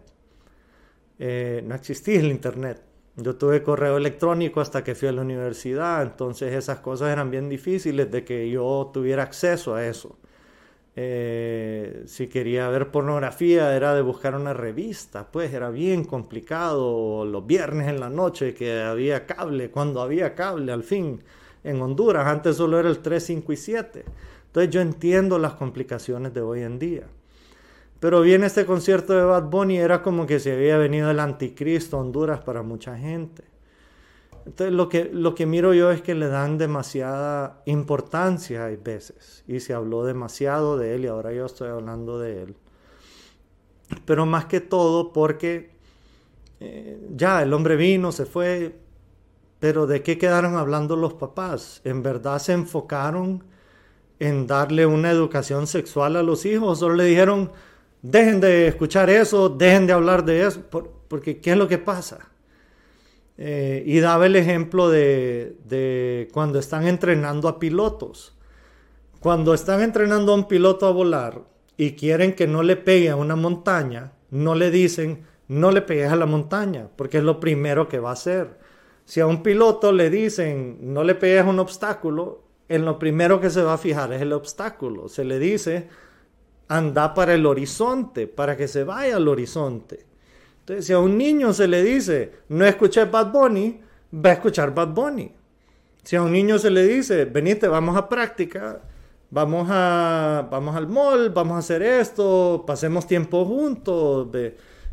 eh, 1.19 1.63
no 1.67 1.75
existía 1.75 2.21
el 2.21 2.27
internet. 2.27 2.83
Yo 3.17 3.37
tuve 3.37 3.63
correo 3.63 3.99
electrónico 3.99 4.61
hasta 4.61 4.83
que 4.83 4.95
fui 4.95 5.09
a 5.09 5.13
la 5.13 5.21
universidad, 5.23 6.03
entonces 6.03 6.53
esas 6.55 6.79
cosas 6.81 7.11
eran 7.13 7.31
bien 7.31 7.49
difíciles 7.49 8.11
de 8.11 8.25
que 8.25 8.51
yo 8.51 8.91
tuviera 8.93 9.23
acceso 9.23 9.75
a 9.75 9.87
eso. 9.87 10.19
Eh, 10.95 12.03
si 12.07 12.27
quería 12.29 12.69
ver 12.69 12.91
pornografía 12.91 13.75
era 13.75 13.95
de 13.95 14.03
buscar 14.03 14.35
una 14.35 14.53
revista, 14.53 15.31
pues 15.31 15.53
era 15.53 15.71
bien 15.71 16.05
complicado. 16.05 17.25
Los 17.25 17.47
viernes 17.47 17.89
en 17.89 18.01
la 18.01 18.11
noche 18.11 18.55
que 18.55 18.81
había 18.81 19.27
cable, 19.27 19.71
cuando 19.71 20.03
había 20.03 20.35
cable 20.35 20.73
al 20.73 20.83
fin 20.85 21.23
en 21.65 21.81
Honduras, 21.81 22.27
antes 22.27 22.57
solo 22.57 22.79
era 22.79 22.89
el 22.89 22.99
3, 23.01 23.23
5 23.25 23.53
y 23.53 23.57
7. 23.57 24.05
Entonces 24.53 24.75
yo 24.75 24.83
entiendo 24.83 25.39
las 25.39 25.55
complicaciones 25.55 26.35
de 26.35 26.43
hoy 26.43 26.61
en 26.61 26.79
día. 26.79 27.07
Pero 28.01 28.21
viene 28.21 28.49
este 28.49 28.67
concierto 28.67 29.15
de 29.15 29.25
Bad 29.25 29.45
Bunny, 29.45 29.79
era 29.79 30.03
como 30.03 30.27
que 30.27 30.39
se 30.39 30.53
había 30.53 30.77
venido 30.77 31.11
el 31.11 31.21
anticristo 31.21 31.97
a 31.97 32.01
Honduras 32.01 32.41
para 32.41 32.63
mucha 32.63 32.99
gente. 32.99 33.45
Entonces 34.45 34.75
lo 34.75 34.91
que, 34.91 35.09
lo 35.11 35.35
que 35.35 35.47
miro 35.47 35.73
yo 35.73 35.91
es 35.91 36.03
que 36.03 36.15
le 36.15 36.29
dan 36.29 36.59
demasiada 36.59 37.63
importancia 37.65 38.67
a 38.67 38.69
veces. 38.69 39.43
Y 39.47 39.61
se 39.61 39.73
habló 39.73 40.05
demasiado 40.05 40.77
de 40.77 40.97
él 40.97 41.05
y 41.05 41.07
ahora 41.07 41.33
yo 41.33 41.47
estoy 41.47 41.71
hablando 41.71 42.19
de 42.19 42.43
él. 42.43 42.57
Pero 44.05 44.27
más 44.27 44.45
que 44.45 44.61
todo 44.61 45.15
porque 45.15 45.71
eh, 46.61 47.01
ya 47.17 47.43
el 47.43 47.55
hombre 47.55 47.77
vino, 47.77 48.13
se 48.13 48.27
fue. 48.27 48.77
Pero 49.61 49.87
¿de 49.87 50.03
qué 50.03 50.19
quedaron 50.19 50.57
hablando 50.57 50.95
los 50.95 51.15
papás? 51.15 51.81
¿En 51.85 52.03
verdad 52.03 52.39
se 52.39 52.53
enfocaron 52.53 53.45
en 54.23 54.47
darle 54.47 54.87
una 54.87 55.11
educación 55.11 55.67
sexual 55.67 56.15
a 56.17 56.23
los 56.23 56.47
hijos? 56.47 56.69
¿O 56.71 56.77
solo 56.77 56.95
le 56.95 57.05
dijeron, 57.05 57.51
dejen 58.03 58.41
de 58.41 58.69
escuchar 58.69 59.11
eso, 59.11 59.49
dejen 59.49 59.87
de 59.87 59.93
hablar 59.93 60.25
de 60.25 60.47
eso? 60.47 60.61
porque 61.09 61.41
¿qué 61.41 61.51
es 61.51 61.57
lo 61.57 61.67
que 61.67 61.79
pasa? 61.79 62.31
Eh, 63.37 63.83
y 63.85 63.99
daba 63.99 64.27
el 64.27 64.37
ejemplo 64.37 64.89
de, 64.89 65.57
de 65.65 66.29
cuando 66.33 66.61
están 66.61 66.87
entrenando 66.87 67.49
a 67.49 67.59
pilotos. 67.59 68.39
Cuando 69.19 69.55
están 69.55 69.83
entrenando 69.83 70.33
a 70.33 70.37
un 70.37 70.47
piloto 70.47 70.87
a 70.87 70.93
volar 70.93 71.43
y 71.77 71.93
quieren 71.93 72.35
que 72.35 72.47
no 72.47 72.63
le 72.63 72.77
pegue 72.77 73.11
a 73.11 73.17
una 73.17 73.35
montaña, 73.35 74.13
no 74.31 74.55
le 74.55 74.71
dicen, 74.71 75.27
no 75.49 75.73
le 75.73 75.83
pegues 75.83 76.13
a 76.13 76.17
la 76.17 76.27
montaña, 76.27 76.89
porque 76.97 77.19
es 77.19 77.25
lo 77.25 77.41
primero 77.41 77.89
que 77.89 77.99
va 77.99 78.11
a 78.11 78.15
hacer. 78.15 78.59
Si 79.05 79.21
a 79.21 79.27
un 79.27 79.43
piloto 79.43 79.91
le 79.91 80.11
dicen, 80.11 80.79
no 80.81 81.03
le 81.03 81.17
pegues 81.17 81.43
a 81.45 81.49
un 81.49 81.59
obstáculo, 81.59 82.52
en 82.69 82.85
lo 82.85 82.99
primero 82.99 83.41
que 83.41 83.51
se 83.51 83.63
va 83.63 83.75
a 83.75 83.79
fijar 83.79 84.13
es 84.13 84.23
el 84.23 84.33
obstáculo. 84.33 85.09
Se 85.09 85.25
le 85.25 85.39
dice, 85.39 85.89
anda 86.69 87.15
para 87.15 87.35
el 87.35 87.47
horizonte, 87.47 88.27
para 88.27 88.57
que 88.57 88.69
se 88.69 88.85
vaya 88.85 89.17
al 89.17 89.29
horizonte. 89.29 90.07
Entonces, 90.61 90.87
si 90.87 90.93
a 90.93 90.99
un 90.99 91.19
niño 91.19 91.53
se 91.53 91.69
le 91.69 91.83
dice, 91.83 92.33
no 92.49 92.65
escuché 92.65 93.05
Bad 93.05 93.33
Bunny, 93.33 93.81
va 94.15 94.31
a 94.31 94.33
escuchar 94.35 94.75
Bad 94.75 94.89
Bunny. 94.89 95.33
Si 96.03 96.17
a 96.17 96.23
un 96.23 96.33
niño 96.33 96.59
se 96.59 96.71
le 96.71 96.87
dice, 96.87 97.25
venite, 97.25 97.69
vamos 97.69 97.97
a 97.97 98.09
práctica, 98.09 98.81
vamos, 99.31 99.69
a, 99.71 100.47
vamos 100.51 100.77
al 100.77 100.89
mall, 100.89 101.31
vamos 101.31 101.57
a 101.57 101.59
hacer 101.59 101.83
esto, 101.83 102.65
pasemos 102.67 103.07
tiempo 103.07 103.45
juntos, 103.45 104.29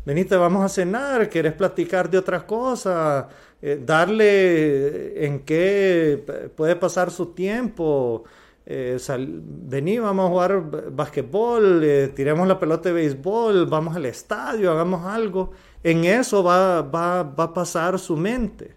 venite, 0.04 0.36
vamos 0.36 0.64
a 0.64 0.68
cenar, 0.68 1.28
quieres 1.28 1.52
platicar 1.52 2.10
de 2.10 2.18
otras 2.18 2.44
cosas, 2.44 3.26
eh, 3.62 3.80
darle 3.84 5.24
en 5.24 5.40
qué 5.40 6.50
puede 6.56 6.76
pasar 6.76 7.10
su 7.10 7.26
tiempo. 7.26 8.24
Eh, 8.66 8.98
vení, 9.08 9.98
vamos 9.98 10.26
a 10.26 10.28
jugar 10.28 10.92
basquetbol, 10.92 11.82
eh, 11.82 12.08
tiremos 12.14 12.46
la 12.46 12.58
pelota 12.58 12.88
de 12.88 12.94
béisbol, 12.94 13.66
vamos 13.66 13.96
al 13.96 14.06
estadio, 14.06 14.70
hagamos 14.70 15.04
algo. 15.06 15.50
En 15.82 16.04
eso 16.04 16.42
va, 16.42 16.82
va, 16.82 17.22
va, 17.22 17.44
a 17.44 17.54
pasar 17.54 17.98
su 17.98 18.16
mente. 18.16 18.76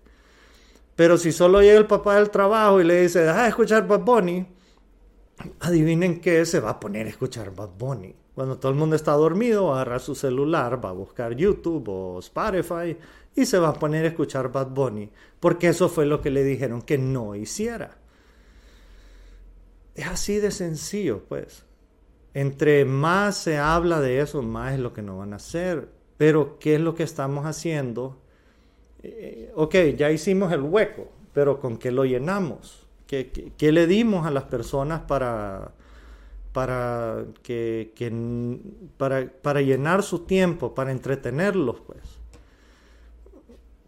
Pero 0.95 1.17
si 1.17 1.31
solo 1.31 1.61
llega 1.61 1.77
el 1.77 1.87
papá 1.87 2.15
del 2.15 2.29
trabajo 2.29 2.81
y 2.81 2.83
le 2.83 3.01
dice, 3.01 3.19
deja 3.19 3.43
de 3.43 3.49
escuchar 3.49 3.87
Bad 3.87 4.01
Bunny, 4.01 4.45
adivinen 5.59 6.19
qué, 6.21 6.45
se 6.45 6.59
va 6.59 6.71
a 6.71 6.79
poner 6.79 7.07
a 7.07 7.09
escuchar 7.09 7.53
Bad 7.53 7.71
Bunny. 7.77 8.15
Cuando 8.35 8.57
todo 8.57 8.71
el 8.71 8.77
mundo 8.77 8.95
está 8.95 9.11
dormido, 9.13 9.73
agarra 9.73 9.99
su 9.99 10.15
celular, 10.15 10.83
va 10.83 10.89
a 10.89 10.93
buscar 10.93 11.35
YouTube 11.35 11.87
o 11.87 12.19
Spotify 12.19 12.97
y 13.35 13.45
se 13.45 13.57
va 13.57 13.69
a 13.69 13.73
poner 13.73 14.05
a 14.05 14.09
escuchar 14.09 14.51
Bad 14.51 14.69
Bunny, 14.69 15.09
porque 15.39 15.69
eso 15.69 15.89
fue 15.89 16.05
lo 16.05 16.21
que 16.21 16.29
le 16.29 16.43
dijeron 16.43 16.81
que 16.81 16.97
no 16.97 17.35
hiciera. 17.35 17.97
Es 19.95 20.07
así 20.07 20.37
de 20.37 20.51
sencillo, 20.51 21.23
pues. 21.27 21.65
Entre 22.33 22.85
más 22.85 23.37
se 23.37 23.57
habla 23.57 24.01
de 24.01 24.21
eso, 24.21 24.41
más 24.41 24.73
es 24.73 24.79
lo 24.79 24.93
que 24.93 25.01
no 25.01 25.17
van 25.17 25.33
a 25.33 25.37
hacer. 25.37 25.89
Pero, 26.17 26.57
¿qué 26.59 26.75
es 26.75 26.81
lo 26.81 26.95
que 26.95 27.03
estamos 27.03 27.45
haciendo? 27.45 28.17
Eh, 29.03 29.51
ok, 29.55 29.75
ya 29.97 30.11
hicimos 30.11 30.51
el 30.51 30.61
hueco, 30.61 31.11
pero 31.33 31.59
¿con 31.59 31.77
qué 31.77 31.91
lo 31.91 32.05
llenamos? 32.05 32.87
¿Qué, 33.07 33.71
le 33.71 33.85
dimos 33.85 34.25
a 34.25 34.31
las 34.31 34.45
personas 34.45 35.01
para, 35.01 35.73
para, 36.51 37.25
que, 37.43 37.93
para, 38.97 39.31
para 39.41 39.61
llenar 39.61 40.01
su 40.01 40.19
tiempo, 40.19 40.73
para 40.73 40.91
entretenerlos? 40.91 41.81
Pues? 41.81 42.22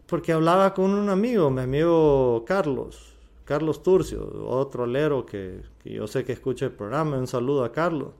Porque 0.06 0.32
hablaba 0.32 0.72
con 0.72 0.92
un 0.92 1.08
amigo, 1.08 1.50
mi 1.50 1.62
amigo 1.62 2.44
Carlos, 2.46 3.14
Carlos 3.44 3.82
Turcio, 3.82 4.46
otro 4.46 4.86
lero 4.86 5.26
que, 5.26 5.62
yo 5.84 6.06
sé 6.06 6.24
que 6.24 6.32
escucha 6.32 6.66
el 6.66 6.72
programa, 6.72 7.18
un 7.18 7.26
saludo 7.26 7.64
a 7.64 7.72
Carlos. 7.72 8.10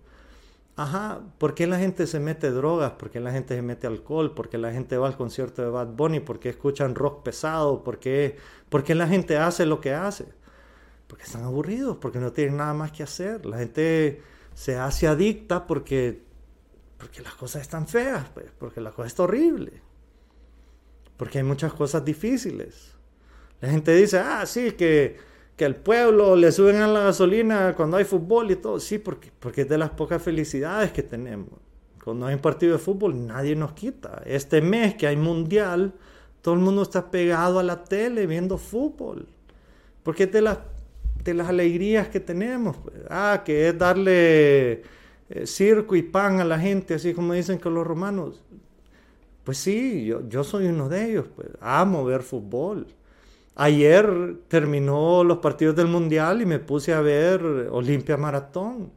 Ajá, 0.77 1.20
¿por 1.38 1.55
qué 1.55 1.66
la 1.66 1.79
gente 1.79 2.07
se 2.07 2.20
mete 2.20 2.51
drogas? 2.51 2.92
¿Por 2.92 3.11
qué 3.11 3.18
la 3.18 3.33
gente 3.33 3.55
se 3.55 3.62
mete 3.62 3.87
alcohol? 3.87 4.35
¿Por 4.35 4.49
qué 4.49 4.59
la 4.59 4.72
gente 4.72 4.99
va 4.99 5.07
al 5.07 5.16
concierto 5.16 5.62
de 5.62 5.68
Bad 5.68 5.88
Bunny? 5.88 6.20
¿Por 6.20 6.38
qué 6.38 6.51
escuchan 6.51 6.94
rock 6.94 7.22
pesado? 7.22 7.83
¿Por 7.83 7.99
qué, 7.99 8.37
¿Por 8.68 8.85
qué 8.85 8.94
la 8.94 9.07
gente 9.09 9.38
hace 9.38 9.64
lo 9.64 9.81
que 9.81 9.94
hace? 9.94 10.27
Porque 11.07 11.25
están 11.25 11.44
aburridos, 11.44 11.96
porque 11.96 12.18
no 12.18 12.33
tienen 12.33 12.59
nada 12.59 12.75
más 12.75 12.92
que 12.92 13.05
hacer. 13.05 13.46
La 13.46 13.59
gente 13.59 14.22
se 14.55 14.77
hace 14.77 15.07
adicta 15.07 15.66
porque, 15.66 16.22
porque 16.99 17.22
las 17.22 17.35
cosas 17.35 17.62
están 17.62 17.88
feas, 17.88 18.29
pues, 18.35 18.46
porque 18.59 18.81
la 18.81 18.90
cosa 18.90 19.07
está 19.07 19.22
horrible. 19.22 19.86
Porque 21.16 21.38
hay 21.38 21.44
muchas 21.44 21.72
cosas 21.72 22.05
difíciles. 22.05 22.94
La 23.61 23.70
gente 23.70 23.94
dice, 23.94 24.18
ah, 24.18 24.44
sí, 24.44 24.72
que, 24.72 25.16
que 25.57 25.64
al 25.64 25.76
pueblo 25.76 26.37
le 26.37 26.52
suben 26.52 26.76
a 26.76 26.87
la 26.87 27.00
gasolina 27.00 27.74
cuando 27.74 27.96
hay 27.96 28.05
fútbol 28.05 28.50
y 28.50 28.57
todo. 28.57 28.79
Sí, 28.79 28.98
porque, 28.98 29.31
porque 29.38 29.62
es 29.62 29.68
de 29.68 29.79
las 29.79 29.90
pocas 29.90 30.22
felicidades 30.22 30.92
que 30.92 31.02
tenemos. 31.02 31.48
Cuando 32.05 32.26
hay 32.26 32.35
un 32.35 32.40
partido 32.40 32.74
de 32.74 32.79
fútbol, 32.79 33.26
nadie 33.26 33.57
nos 33.57 33.72
quita. 33.72 34.22
Este 34.26 34.61
mes 34.61 34.94
que 34.94 35.07
hay 35.07 35.16
mundial, 35.16 35.92
todo 36.42 36.55
el 36.55 36.61
mundo 36.61 36.83
está 36.83 37.11
pegado 37.11 37.59
a 37.59 37.62
la 37.62 37.83
tele 37.83 38.26
viendo 38.26 38.59
fútbol. 38.59 39.26
Porque 40.02 40.24
es 40.24 40.33
de 40.33 40.42
las, 40.42 40.59
de 41.24 41.35
las 41.35 41.48
alegrías 41.48 42.09
que 42.09 42.20
tenemos. 42.20 42.76
Pues. 42.76 42.94
Ah, 43.11 43.42
que 43.44 43.68
es 43.68 43.76
darle 43.76 44.83
eh, 45.29 45.46
circo 45.46 45.96
y 45.96 46.02
pan 46.02 46.38
a 46.38 46.44
la 46.44 46.61
gente, 46.61 46.94
así 46.94 47.12
como 47.12 47.33
dicen 47.33 47.59
que 47.59 47.68
los 47.70 47.85
romanos. 47.85 48.40
Pues 49.47 49.59
sí, 49.59 50.05
yo, 50.05 50.29
yo 50.29 50.43
soy 50.43 50.67
uno 50.67 50.89
de 50.89 51.09
ellos. 51.09 51.27
Pues. 51.37 51.47
Amo 51.61 52.05
ver 52.05 52.23
fútbol. 52.25 52.89
Ayer 53.55 54.39
terminó 54.49 55.23
los 55.23 55.39
partidos 55.39 55.77
del 55.77 55.87
Mundial 55.87 56.43
y 56.43 56.47
me 56.47 56.59
puse 56.59 56.93
a 56.93 57.01
ver 57.01 57.41
Olimpia 57.71 58.17
Maratón. 58.17 58.91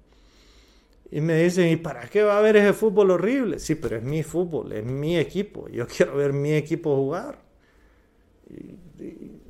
Y 1.12 1.22
me 1.22 1.36
dicen, 1.44 1.70
¿y 1.70 1.76
para 1.76 2.10
qué 2.10 2.24
va 2.24 2.34
a 2.34 2.40
haber 2.40 2.56
ese 2.56 2.74
fútbol 2.74 3.12
horrible? 3.12 3.60
Sí, 3.60 3.76
pero 3.76 3.98
es 3.98 4.04
mi 4.04 4.24
fútbol, 4.24 4.72
es 4.72 4.84
mi 4.84 5.20
equipo. 5.20 5.70
Yo 5.70 5.86
quiero 5.96 6.18
ver 6.18 6.34
mi 6.34 6.54
equipo 6.54 6.96
jugar. 6.96 7.38
Y, 8.50 8.76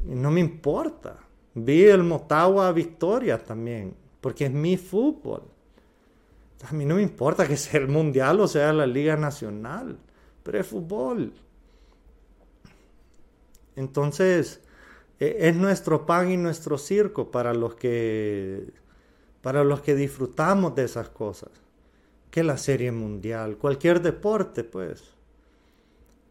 no 0.03 0.31
me 0.31 0.41
importa. 0.41 1.15
Vi 1.53 1.85
el 1.85 2.03
Motagua 2.03 2.73
Victoria 2.73 3.37
también, 3.37 3.93
porque 4.19 4.47
es 4.47 4.51
mi 4.51 4.75
fútbol. 4.75 5.43
A 6.69 6.73
mí 6.73 6.83
no 6.83 6.95
me 6.95 7.03
importa 7.03 7.47
que 7.47 7.55
sea 7.55 7.79
el 7.79 7.87
Mundial 7.87 8.41
o 8.41 8.49
sea 8.49 8.73
la 8.73 8.85
Liga 8.85 9.15
Nacional, 9.15 9.97
pero 10.43 10.59
es 10.59 10.67
fútbol. 10.67 11.33
Entonces, 13.75 14.61
e, 15.19 15.37
es 15.47 15.55
nuestro 15.55 16.05
pan 16.05 16.31
y 16.31 16.37
nuestro 16.37 16.77
circo 16.77 17.31
para 17.31 17.53
los 17.53 17.75
que 17.75 18.73
para 19.41 19.63
los 19.63 19.81
que 19.81 19.95
disfrutamos 19.95 20.75
de 20.75 20.83
esas 20.83 21.09
cosas. 21.09 21.49
Que 22.31 22.43
la 22.43 22.57
serie 22.57 22.91
mundial, 22.91 23.57
cualquier 23.57 24.01
deporte, 24.01 24.63
pues. 24.63 25.03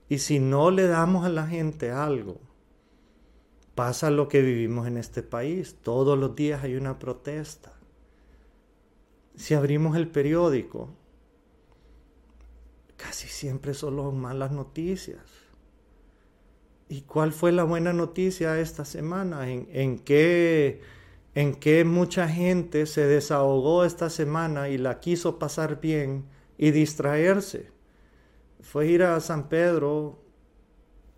Y 0.09 0.19
si 0.19 0.39
no 0.39 0.71
le 0.71 0.87
damos 0.87 1.25
a 1.25 1.29
la 1.29 1.47
gente 1.47 1.91
algo, 1.91 2.39
pasa 3.75 4.11
lo 4.11 4.29
que 4.29 4.43
vivimos 4.43 4.87
en 4.87 4.97
este 4.97 5.23
país. 5.23 5.77
Todos 5.83 6.19
los 6.19 6.37
días 6.37 6.63
hay 6.63 6.77
una 6.77 6.99
protesta. 6.99 7.73
Si 9.37 9.55
abrimos 9.55 9.97
el 9.97 10.09
periódico, 10.09 10.91
casi 12.99 13.29
siempre 13.29 13.73
solo 13.73 14.13
malas 14.13 14.53
noticias. 14.53 15.23
¿Y 16.91 17.03
cuál 17.03 17.33
fue 17.33 17.53
la 17.53 17.65
buena 17.65 17.93
noticia 17.95 18.61
esta 18.61 18.85
semana? 18.85 19.49
¿En, 19.49 19.99
qué, 20.01 20.83
¿En 21.35 21.55
qué 21.55 21.85
mucha 21.85 22.29
gente 22.29 22.87
se 22.87 23.07
desahogó 23.07 23.85
esta 23.85 24.11
semana 24.11 24.69
y 24.69 24.77
la 24.77 25.01
quiso 25.01 25.39
pasar 25.39 25.81
bien 25.81 26.27
y 26.59 26.71
distraerse? 26.71 27.71
Fue 28.61 28.89
ir 28.89 29.05
a 29.05 29.21
San 29.21 29.49
Pedro, 29.49 30.19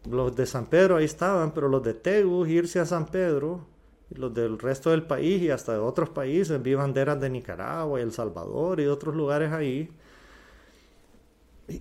los 0.08 0.36
de 0.36 0.46
San 0.46 0.66
Pedro 0.66 0.96
ahí 0.96 1.04
estaban, 1.04 1.52
pero 1.54 1.68
los 1.68 1.82
de 1.82 1.94
Tegus 1.94 2.48
irse 2.48 2.78
a 2.78 2.86
San 2.86 3.06
Pedro, 3.06 3.66
y 4.10 4.16
los 4.16 4.34
del 4.34 4.58
resto 4.58 4.90
del 4.90 5.04
país 5.04 5.40
y 5.40 5.50
hasta 5.50 5.72
de 5.74 5.78
otros 5.78 6.10
países, 6.10 6.60
vi 6.60 6.74
banderas 6.74 7.20
de 7.20 7.30
Nicaragua 7.30 8.00
y 8.00 8.02
El 8.02 8.12
Salvador 8.12 8.80
y 8.80 8.86
otros 8.86 9.14
lugares 9.14 9.52
ahí. 9.52 9.88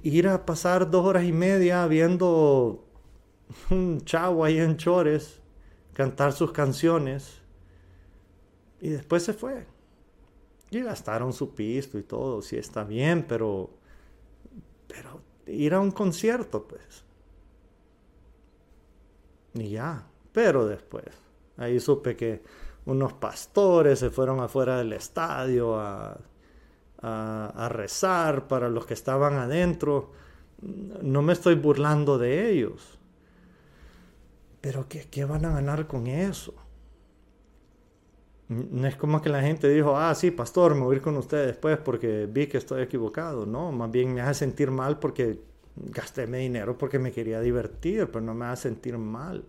Ir 0.04 0.28
a 0.28 0.46
pasar 0.46 0.90
dos 0.90 1.06
horas 1.06 1.24
y 1.24 1.32
media 1.32 1.86
viendo 1.88 2.86
un 3.70 4.02
chavo 4.06 4.44
ahí 4.46 4.60
en 4.60 4.78
Chores 4.78 5.42
cantar 5.94 6.32
sus 6.34 6.52
canciones 6.52 7.42
y 8.80 8.90
después 8.90 9.24
se 9.24 9.34
fue. 9.34 9.66
Y 10.72 10.82
gastaron 10.82 11.34
su 11.34 11.56
pisto 11.56 11.98
y 11.98 12.04
todo, 12.04 12.42
sí 12.42 12.56
está 12.56 12.84
bien, 12.84 13.26
pero 13.28 13.72
pero 14.88 15.22
ir 15.48 15.74
a 15.74 15.80
un 15.80 15.92
concierto 15.92 16.68
pues. 16.68 17.04
Y 19.56 19.70
ya, 19.72 20.08
pero 20.32 20.68
después 20.68 21.06
ahí 21.58 21.80
supe 21.80 22.16
que 22.16 22.42
unos 22.86 23.14
pastores 23.14 24.00
se 24.00 24.10
fueron 24.10 24.40
afuera 24.40 24.78
del 24.78 24.94
estadio 24.94 25.80
a, 25.80 26.18
a, 27.02 27.70
rezar 27.72 28.48
para 28.48 28.70
los 28.70 28.86
que 28.86 28.94
estaban 28.94 29.36
adentro. 29.36 30.12
No 31.02 31.22
me 31.22 31.34
estoy 31.34 31.56
burlando 31.56 32.18
de 32.18 32.52
ellos 32.52 33.00
Pero 34.60 34.90
¿qué, 34.90 35.08
¿qué, 35.10 35.24
van 35.24 35.46
a 35.46 35.54
ganar 35.54 35.88
con 35.88 36.08
eso? 36.08 36.54
No 38.50 38.88
es 38.88 38.98
como 38.98 39.22
que 39.22 39.30
la 39.30 39.42
gente 39.42 39.70
dijo, 39.70 39.96
ah, 39.96 40.14
sí, 40.16 40.32
pastor, 40.32 40.76
me 40.76 40.82
voy 40.82 40.96
a 40.96 40.98
ir 40.98 41.02
con 41.02 41.16
usted 41.16 41.46
después 41.46 41.78
porque 41.78 42.28
vi 42.30 42.48
que 42.48 42.58
estoy 42.58 42.82
equivocado. 42.82 43.46
No, 43.46 43.72
más 43.72 43.92
bien 43.92 44.14
me 44.14 44.22
hace 44.22 44.40
sentir 44.40 44.72
mal 44.72 45.00
porque 45.00 45.40
gasté 45.76 46.28
mi 46.28 46.40
dinero 46.40 46.78
porque 46.78 47.00
me 47.00 47.12
quería 47.12 47.40
divertir, 47.40 48.08
pero 48.08 48.22
no 48.22 48.34
me 48.34 48.46
hace 48.46 48.64
sentir 48.64 48.98
mal. 48.98 49.46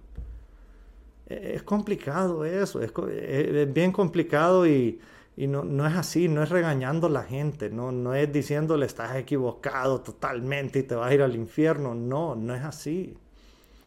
E, 1.27 1.55
es 1.57 1.63
complicado 1.63 2.45
eso, 2.45 2.83
es, 2.83 2.93
e, 3.09 3.63
es 3.63 3.73
bien 3.73 3.91
complicado 3.91 4.67
y, 4.67 5.01
y 5.37 5.47
no, 5.47 5.65
no, 5.65 5.87
es 5.87 5.95
así, 5.95 6.29
no 6.29 6.43
es 6.43 6.49
regañando 6.51 7.07
a 7.07 7.11
la 7.11 7.23
gente, 7.23 7.71
no, 7.71 7.93
no 7.93 8.15
es 8.15 8.31
diciéndole 8.33 8.87
estás 8.87 9.17
equivocado 9.17 10.01
totalmente 10.01 10.81
y 10.81 10.83
te 10.83 10.95
vas 10.95 11.11
a 11.11 11.15
ir 11.15 11.23
al 11.23 11.35
infierno. 11.35 11.95
No, 11.95 12.35
no 12.35 12.55
es 12.55 12.63
así. 12.63 13.17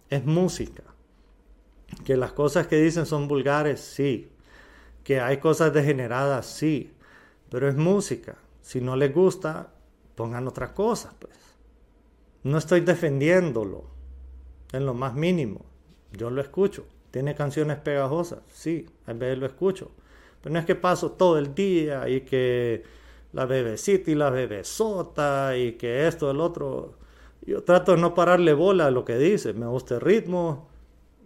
Es 0.09 0.25
música. 0.25 0.83
Que 2.05 2.17
las 2.17 2.33
cosas 2.33 2.67
que 2.67 2.77
dicen 2.77 3.05
son 3.05 3.27
vulgares, 3.27 3.81
sí 3.81 4.29
que 5.03 5.19
hay 5.19 5.37
cosas 5.37 5.73
degeneradas, 5.73 6.45
sí, 6.45 6.93
pero 7.49 7.67
es 7.67 7.75
música. 7.75 8.37
Si 8.61 8.79
no 8.79 8.95
les 8.95 9.13
gusta, 9.13 9.73
pongan 10.15 10.47
otra 10.47 10.73
cosa, 10.73 11.13
pues. 11.19 11.33
No 12.43 12.57
estoy 12.57 12.81
defendiéndolo 12.81 13.85
en 14.71 14.85
lo 14.85 14.93
más 14.93 15.13
mínimo. 15.13 15.65
Yo 16.11 16.29
lo 16.29 16.41
escucho. 16.41 16.85
Tiene 17.11 17.35
canciones 17.35 17.77
pegajosas, 17.77 18.39
sí, 18.51 18.89
a 19.05 19.13
veces 19.13 19.37
lo 19.37 19.45
escucho. 19.45 19.91
Pero 20.43 20.53
no 20.53 20.59
es 20.59 20.65
que 20.65 20.75
paso 20.75 21.13
todo 21.13 21.37
el 21.37 21.55
día 21.55 22.09
y 22.09 22.21
que 22.21 22.83
la 23.31 23.45
bebecita 23.45 24.11
y 24.11 24.15
la 24.15 24.29
bebesota 24.29 25.55
y 25.55 25.73
que 25.73 26.05
esto, 26.05 26.29
el 26.29 26.41
otro. 26.41 26.95
Yo 27.45 27.63
trato 27.63 27.95
de 27.95 28.01
no 28.01 28.13
pararle 28.13 28.53
bola 28.53 28.87
a 28.87 28.91
lo 28.91 29.05
que 29.05 29.17
dice. 29.17 29.53
Me 29.53 29.65
gusta 29.67 29.95
el 29.95 30.01
ritmo. 30.01 30.67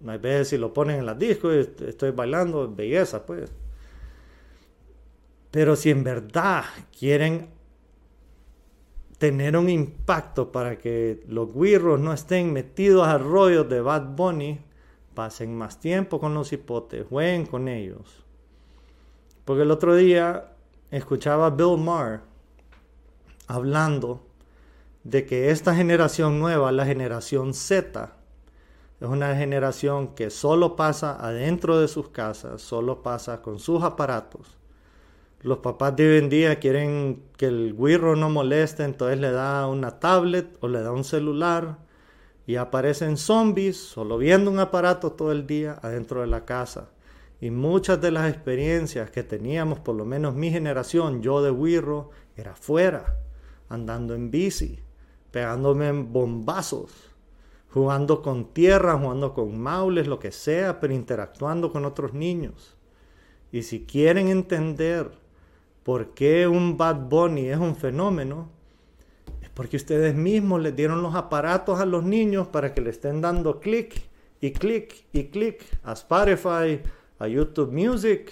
A 0.06 0.18
veces 0.18 0.50
si 0.50 0.58
lo 0.60 0.72
ponen 0.72 1.00
en 1.00 1.08
la 1.08 1.16
disco 1.16 1.52
y 1.52 1.68
estoy 1.88 2.12
bailando, 2.12 2.72
belleza, 2.72 3.26
pues. 3.26 3.52
Pero 5.50 5.76
si 5.76 5.90
en 5.90 6.04
verdad 6.04 6.66
quieren 6.98 7.50
tener 9.18 9.58
un 9.58 9.68
impacto 9.68 10.52
para 10.52 10.78
que 10.78 11.24
los 11.28 11.52
guirros 11.52 12.00
no 12.00 12.14
estén 12.14 12.54
metidos 12.54 13.08
a 13.08 13.18
rollos 13.18 13.68
de 13.68 13.82
Bad 13.82 14.16
Bunny, 14.16 14.60
pasen 15.16 15.58
más 15.58 15.80
tiempo 15.80 16.20
con 16.20 16.36
los 16.36 16.54
hipotes, 16.54 17.08
jueguen 17.08 17.48
con 17.48 17.68
ellos. 17.68 18.27
Porque 19.48 19.64
el 19.64 19.72
otro 19.72 19.96
día 19.96 20.52
escuchaba 20.92 21.48
a 21.48 21.50
Bill 21.50 21.80
Maher 21.80 22.20
hablando 23.48 24.22
de 25.04 25.26
que 25.26 25.50
esta 25.50 25.74
generación 25.74 26.38
nueva, 26.38 26.72
la 26.72 26.86
generación 26.86 27.56
Z, 27.56 28.14
es 29.00 29.08
una 29.08 29.36
generación 29.36 30.14
que 30.14 30.30
solo 30.30 30.76
pasa 30.76 31.18
adentro 31.20 31.80
de 31.80 31.88
sus 31.88 32.10
casas, 32.10 32.62
solo 32.62 33.02
pasa 33.02 33.42
con 33.42 33.58
sus 33.58 33.82
aparatos 33.82 34.58
los 35.42 35.60
papás 35.60 35.96
de 35.96 36.10
hoy 36.10 36.18
en 36.18 36.30
día 36.30 36.60
quieren 36.60 37.24
que 37.38 37.46
el 37.46 37.76
guirro 37.78 38.16
no 38.16 38.30
moleste, 38.30 38.84
entonces 38.84 39.20
le 39.20 39.32
da 39.32 39.68
una 39.68 40.00
tablet 40.00 40.58
o 40.62 40.68
le 40.68 40.82
da 40.82 40.92
un 40.92 41.04
celular 41.04 41.78
y 42.46 42.56
aparecen 42.56 43.18
zombies 43.18 43.78
solo 43.78 44.18
viendo 44.18 44.50
un 44.50 44.60
aparato 44.60 45.12
todo 45.12 45.32
el 45.32 45.46
día 45.46 45.80
adentro 45.82 46.22
de 46.22 46.28
la 46.28 46.46
casa. 46.46 46.90
Y 47.40 47.52
muchas 47.52 48.02
de 48.02 48.12
las 48.12 48.32
experiencias 48.34 49.12
que 49.12 49.24
teníamos, 49.24 49.80
por 49.80 49.96
lo 49.96 50.06
menos 50.06 50.34
mi 50.34 50.50
generación, 50.50 51.22
yo 51.22 51.42
de 51.42 51.52
guirro, 51.52 52.10
era 52.36 52.56
fuera, 52.56 53.20
andando 53.70 54.16
en 54.16 54.32
bici, 54.32 54.80
pegándome 55.32 55.88
en 55.88 56.12
bombazos, 56.12 56.92
jugando 57.70 58.22
con 58.24 58.54
tierra, 58.54 58.98
jugando 58.98 59.34
con 59.34 59.60
maules, 59.60 60.08
lo 60.08 60.20
que 60.20 60.32
sea, 60.32 60.80
pero 60.80 60.94
interactuando 60.94 61.72
con 61.72 61.86
otros 61.86 62.14
niños. 62.14 62.76
Y 63.52 63.64
si 63.64 63.86
quieren 63.86 64.30
entender 64.30 65.12
por 65.84 66.14
qué 66.14 66.48
un 66.48 66.76
Bad 66.76 67.08
Bunny 67.08 67.50
es 67.50 67.58
un 67.58 67.76
fenómeno, 67.76 68.50
es 69.42 69.50
porque 69.50 69.78
ustedes 69.78 70.16
mismos 70.16 70.62
les 70.62 70.76
dieron 70.76 71.02
los 71.02 71.16
aparatos 71.16 71.80
a 71.80 71.86
los 71.86 72.04
niños 72.04 72.48
para 72.48 72.74
que 72.74 72.82
le 72.82 72.90
estén 72.90 73.22
dando 73.22 73.60
clic 73.60 74.02
y 74.42 74.52
clic 74.52 75.06
y 75.14 75.26
clic 75.26 75.64
a 75.84 75.94
Spotify, 75.94 76.82
a 77.20 77.28
YouTube 77.28 77.72
Music, 77.72 78.32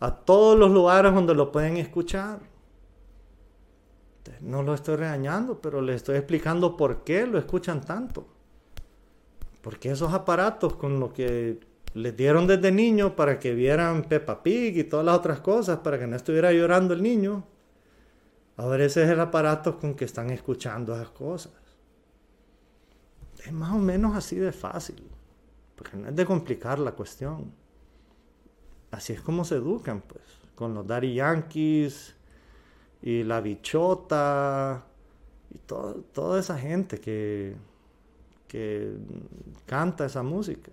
a 0.00 0.14
todos 0.14 0.58
los 0.58 0.70
lugares 0.70 1.14
donde 1.14 1.34
lo 1.34 1.52
pueden 1.52 1.76
escuchar. 1.76 2.40
No 4.40 4.62
lo 4.62 4.74
estoy 4.74 4.96
regañando, 4.96 5.60
pero 5.60 5.80
les 5.80 5.96
estoy 5.96 6.16
explicando 6.16 6.76
por 6.76 7.02
qué 7.02 7.26
lo 7.26 7.38
escuchan 7.38 7.80
tanto. 7.80 8.26
Porque 9.62 9.90
esos 9.90 10.12
aparatos 10.12 10.76
con 10.76 11.00
los 11.00 11.12
que 11.12 11.60
les 11.94 12.16
dieron 12.16 12.46
desde 12.46 12.70
niño 12.70 13.16
para 13.16 13.38
que 13.38 13.54
vieran 13.54 14.04
Peppa 14.04 14.42
Pig 14.42 14.76
y 14.76 14.84
todas 14.84 15.06
las 15.06 15.16
otras 15.16 15.40
cosas, 15.40 15.78
para 15.78 15.98
que 15.98 16.06
no 16.06 16.16
estuviera 16.16 16.52
llorando 16.52 16.94
el 16.94 17.02
niño. 17.02 17.44
Ahora 18.56 18.84
ese 18.84 19.04
es 19.04 19.10
el 19.10 19.20
aparato 19.20 19.78
con 19.78 19.94
que 19.94 20.04
están 20.04 20.30
escuchando 20.30 20.94
esas 20.94 21.10
cosas. 21.10 21.52
Es 23.44 23.52
más 23.52 23.72
o 23.72 23.78
menos 23.78 24.16
así 24.16 24.36
de 24.36 24.52
fácil, 24.52 25.08
porque 25.74 25.96
no 25.96 26.08
es 26.08 26.16
de 26.16 26.26
complicar 26.26 26.78
la 26.78 26.92
cuestión. 26.92 27.52
Así 28.90 29.12
es 29.12 29.20
como 29.20 29.44
se 29.44 29.56
educan, 29.56 30.02
pues, 30.02 30.22
con 30.54 30.74
los 30.74 30.86
Daddy 30.86 31.14
Yankees 31.14 32.14
y 33.02 33.22
la 33.22 33.40
bichota 33.40 34.84
y 35.50 35.58
toda 35.58 36.40
esa 36.40 36.58
gente 36.58 36.98
que, 36.98 37.54
que 38.46 38.92
canta 39.66 40.06
esa 40.06 40.22
música. 40.22 40.72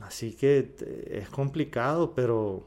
Así 0.00 0.32
que 0.32 0.74
eh, 0.80 1.18
es 1.22 1.28
complicado, 1.28 2.14
pero 2.14 2.64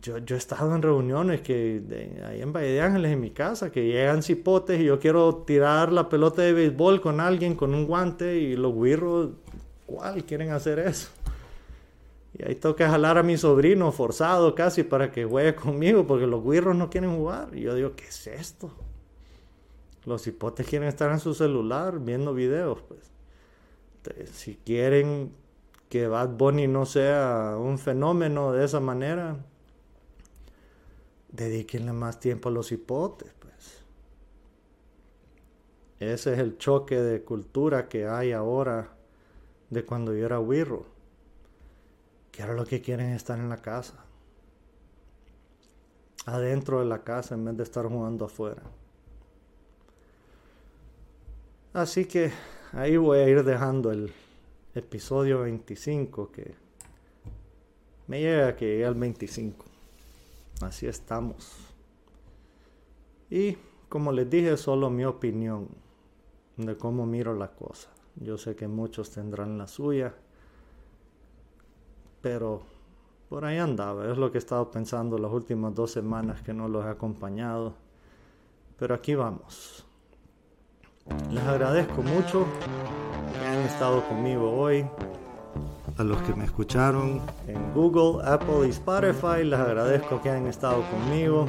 yo, 0.00 0.18
yo 0.18 0.36
he 0.36 0.38
estado 0.38 0.74
en 0.74 0.82
reuniones 0.82 1.40
que 1.40 1.82
ahí 2.26 2.42
en 2.42 2.52
Valle 2.52 2.68
de 2.68 2.80
Ángeles, 2.80 3.12
en 3.12 3.20
mi 3.20 3.30
casa, 3.30 3.72
que 3.72 3.86
llegan 3.86 4.22
cipotes 4.22 4.80
y 4.80 4.84
yo 4.84 4.98
quiero 4.98 5.44
tirar 5.46 5.92
la 5.92 6.08
pelota 6.08 6.42
de 6.42 6.52
béisbol 6.52 7.00
con 7.00 7.20
alguien 7.20 7.54
con 7.54 7.74
un 7.74 7.86
guante 7.86 8.38
y 8.38 8.56
los 8.56 8.74
guirros, 8.74 9.30
¿cuál 9.92 10.24
quieren 10.24 10.50
hacer 10.50 10.78
eso? 10.78 11.10
Y 12.34 12.44
ahí 12.44 12.54
tengo 12.54 12.74
que 12.74 12.86
jalar 12.86 13.18
a 13.18 13.22
mi 13.22 13.36
sobrino 13.36 13.92
forzado 13.92 14.54
casi 14.54 14.84
para 14.84 15.12
que 15.12 15.26
juegue 15.26 15.54
conmigo 15.54 16.06
porque 16.06 16.26
los 16.26 16.42
guirros 16.42 16.74
no 16.74 16.88
quieren 16.88 17.14
jugar. 17.14 17.50
Y 17.52 17.60
yo 17.60 17.74
digo, 17.74 17.92
¿qué 17.94 18.04
es 18.06 18.26
esto? 18.26 18.70
Los 20.06 20.22
cipotes 20.22 20.66
quieren 20.66 20.88
estar 20.88 21.12
en 21.12 21.20
su 21.20 21.34
celular 21.34 22.00
viendo 22.00 22.32
videos, 22.32 22.82
pues. 22.82 23.10
Si 24.32 24.56
quieren 24.56 25.32
que 25.90 26.08
Bad 26.08 26.30
Bunny 26.30 26.66
no 26.66 26.86
sea 26.86 27.56
un 27.58 27.78
fenómeno 27.78 28.50
de 28.52 28.64
esa 28.64 28.80
manera, 28.80 29.36
dedíquenle 31.28 31.92
más 31.92 32.18
tiempo 32.18 32.48
a 32.48 32.52
los 32.52 32.72
hipotes, 32.72 33.30
pues. 33.38 33.84
Ese 36.00 36.32
es 36.32 36.38
el 36.38 36.56
choque 36.56 36.98
de 36.98 37.22
cultura 37.22 37.90
que 37.90 38.08
hay 38.08 38.32
ahora 38.32 38.96
de 39.72 39.84
cuando 39.86 40.14
yo 40.14 40.26
era 40.26 40.38
wirro. 40.38 40.84
Que 42.30 42.42
ahora 42.42 42.54
lo 42.54 42.66
que 42.66 42.82
quieren 42.82 43.10
es 43.10 43.16
estar 43.16 43.38
en 43.38 43.48
la 43.48 43.56
casa. 43.56 44.04
Adentro 46.26 46.80
de 46.80 46.86
la 46.86 47.02
casa 47.02 47.34
en 47.34 47.44
vez 47.44 47.56
de 47.56 47.62
estar 47.62 47.86
jugando 47.86 48.26
afuera. 48.26 48.62
Así 51.72 52.04
que 52.04 52.30
ahí 52.72 52.98
voy 52.98 53.18
a 53.18 53.28
ir 53.28 53.42
dejando 53.44 53.90
el 53.90 54.12
episodio 54.74 55.40
25 55.40 56.30
que 56.30 56.54
me 58.08 58.20
llega 58.20 58.54
que 58.54 58.66
llegue 58.66 58.84
al 58.84 58.94
25. 58.94 59.64
Así 60.60 60.86
estamos. 60.86 61.56
Y 63.30 63.56
como 63.88 64.12
les 64.12 64.28
dije, 64.28 64.58
solo 64.58 64.90
mi 64.90 65.06
opinión 65.06 65.68
de 66.58 66.76
cómo 66.76 67.06
miro 67.06 67.34
la 67.34 67.48
cosa. 67.48 67.88
Yo 68.16 68.38
sé 68.38 68.54
que 68.54 68.68
muchos 68.68 69.10
tendrán 69.10 69.58
la 69.58 69.66
suya, 69.66 70.14
pero 72.20 72.62
por 73.28 73.44
ahí 73.44 73.58
andaba. 73.58 74.10
Es 74.10 74.18
lo 74.18 74.30
que 74.30 74.38
he 74.38 74.40
estado 74.40 74.70
pensando 74.70 75.18
las 75.18 75.32
últimas 75.32 75.74
dos 75.74 75.90
semanas 75.90 76.42
que 76.42 76.52
no 76.52 76.68
los 76.68 76.84
he 76.84 76.88
acompañado. 76.88 77.74
Pero 78.78 78.94
aquí 78.94 79.14
vamos. 79.14 79.86
Les 81.30 81.42
agradezco 81.44 82.02
mucho 82.02 82.44
que 83.32 83.46
han 83.46 83.58
estado 83.60 84.06
conmigo 84.06 84.52
hoy. 84.52 84.86
A 85.98 86.04
los 86.04 86.20
que 86.22 86.34
me 86.34 86.44
escucharon 86.44 87.20
en 87.46 87.72
Google, 87.74 88.22
Apple 88.24 88.66
y 88.66 88.70
Spotify, 88.70 89.44
les 89.44 89.58
agradezco 89.58 90.20
que 90.20 90.30
hayan 90.30 90.46
estado 90.46 90.82
conmigo. 90.90 91.46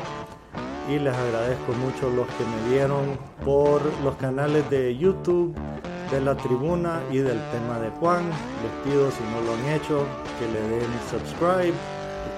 Y 0.89 0.99
les 0.99 1.15
agradezco 1.15 1.73
mucho 1.73 2.09
los 2.09 2.27
que 2.27 2.45
me 2.45 2.69
vieron 2.69 3.17
por 3.43 3.81
los 4.03 4.15
canales 4.15 4.69
de 4.69 4.97
YouTube 4.97 5.55
de 6.13 6.21
la 6.21 6.35
tribuna 6.35 7.01
y 7.11 7.17
del 7.17 7.39
tema 7.49 7.79
de 7.79 7.89
Juan. 7.99 8.23
Les 8.61 8.71
pido 8.83 9.09
si 9.09 9.23
no 9.33 9.41
lo 9.41 9.53
han 9.55 9.73
hecho 9.73 10.05
que 10.37 10.47
le 10.47 10.61
den 10.61 10.91
subscribe, 11.09 11.73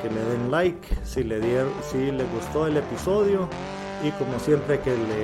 que 0.02 0.10
le 0.10 0.24
den 0.24 0.50
like 0.50 0.88
si, 1.04 1.24
le 1.24 1.42
dieron, 1.42 1.72
si 1.82 2.10
les 2.12 2.32
gustó 2.32 2.68
el 2.68 2.78
episodio 2.78 3.50
y 4.02 4.12
como 4.12 4.40
siempre 4.40 4.80
que 4.80 4.92
le 4.92 5.24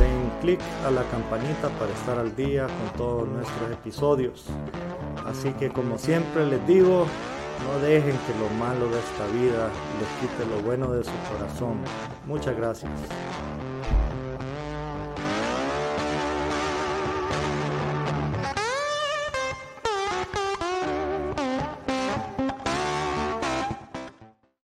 den 0.00 0.32
clic 0.40 0.60
a 0.86 0.90
la 0.90 1.02
campanita 1.04 1.68
para 1.78 1.92
estar 1.92 2.18
al 2.18 2.34
día 2.34 2.66
con 2.66 2.96
todos 2.96 3.28
nuestros 3.28 3.70
episodios. 3.70 4.46
Así 5.26 5.50
que 5.52 5.68
como 5.68 5.98
siempre 5.98 6.46
les 6.46 6.66
digo, 6.66 7.06
no 7.66 7.86
dejen 7.86 8.16
que 8.26 8.32
lo 8.40 8.48
malo 8.58 8.86
de 8.88 8.98
esta 9.00 9.26
vida 9.26 9.68
les 10.00 10.08
quite 10.20 10.46
lo 10.48 10.62
bueno 10.62 10.92
de 10.92 11.04
su 11.04 11.12
corazón. 11.30 11.76
Muchas 12.26 12.56
gracias. 12.56 12.90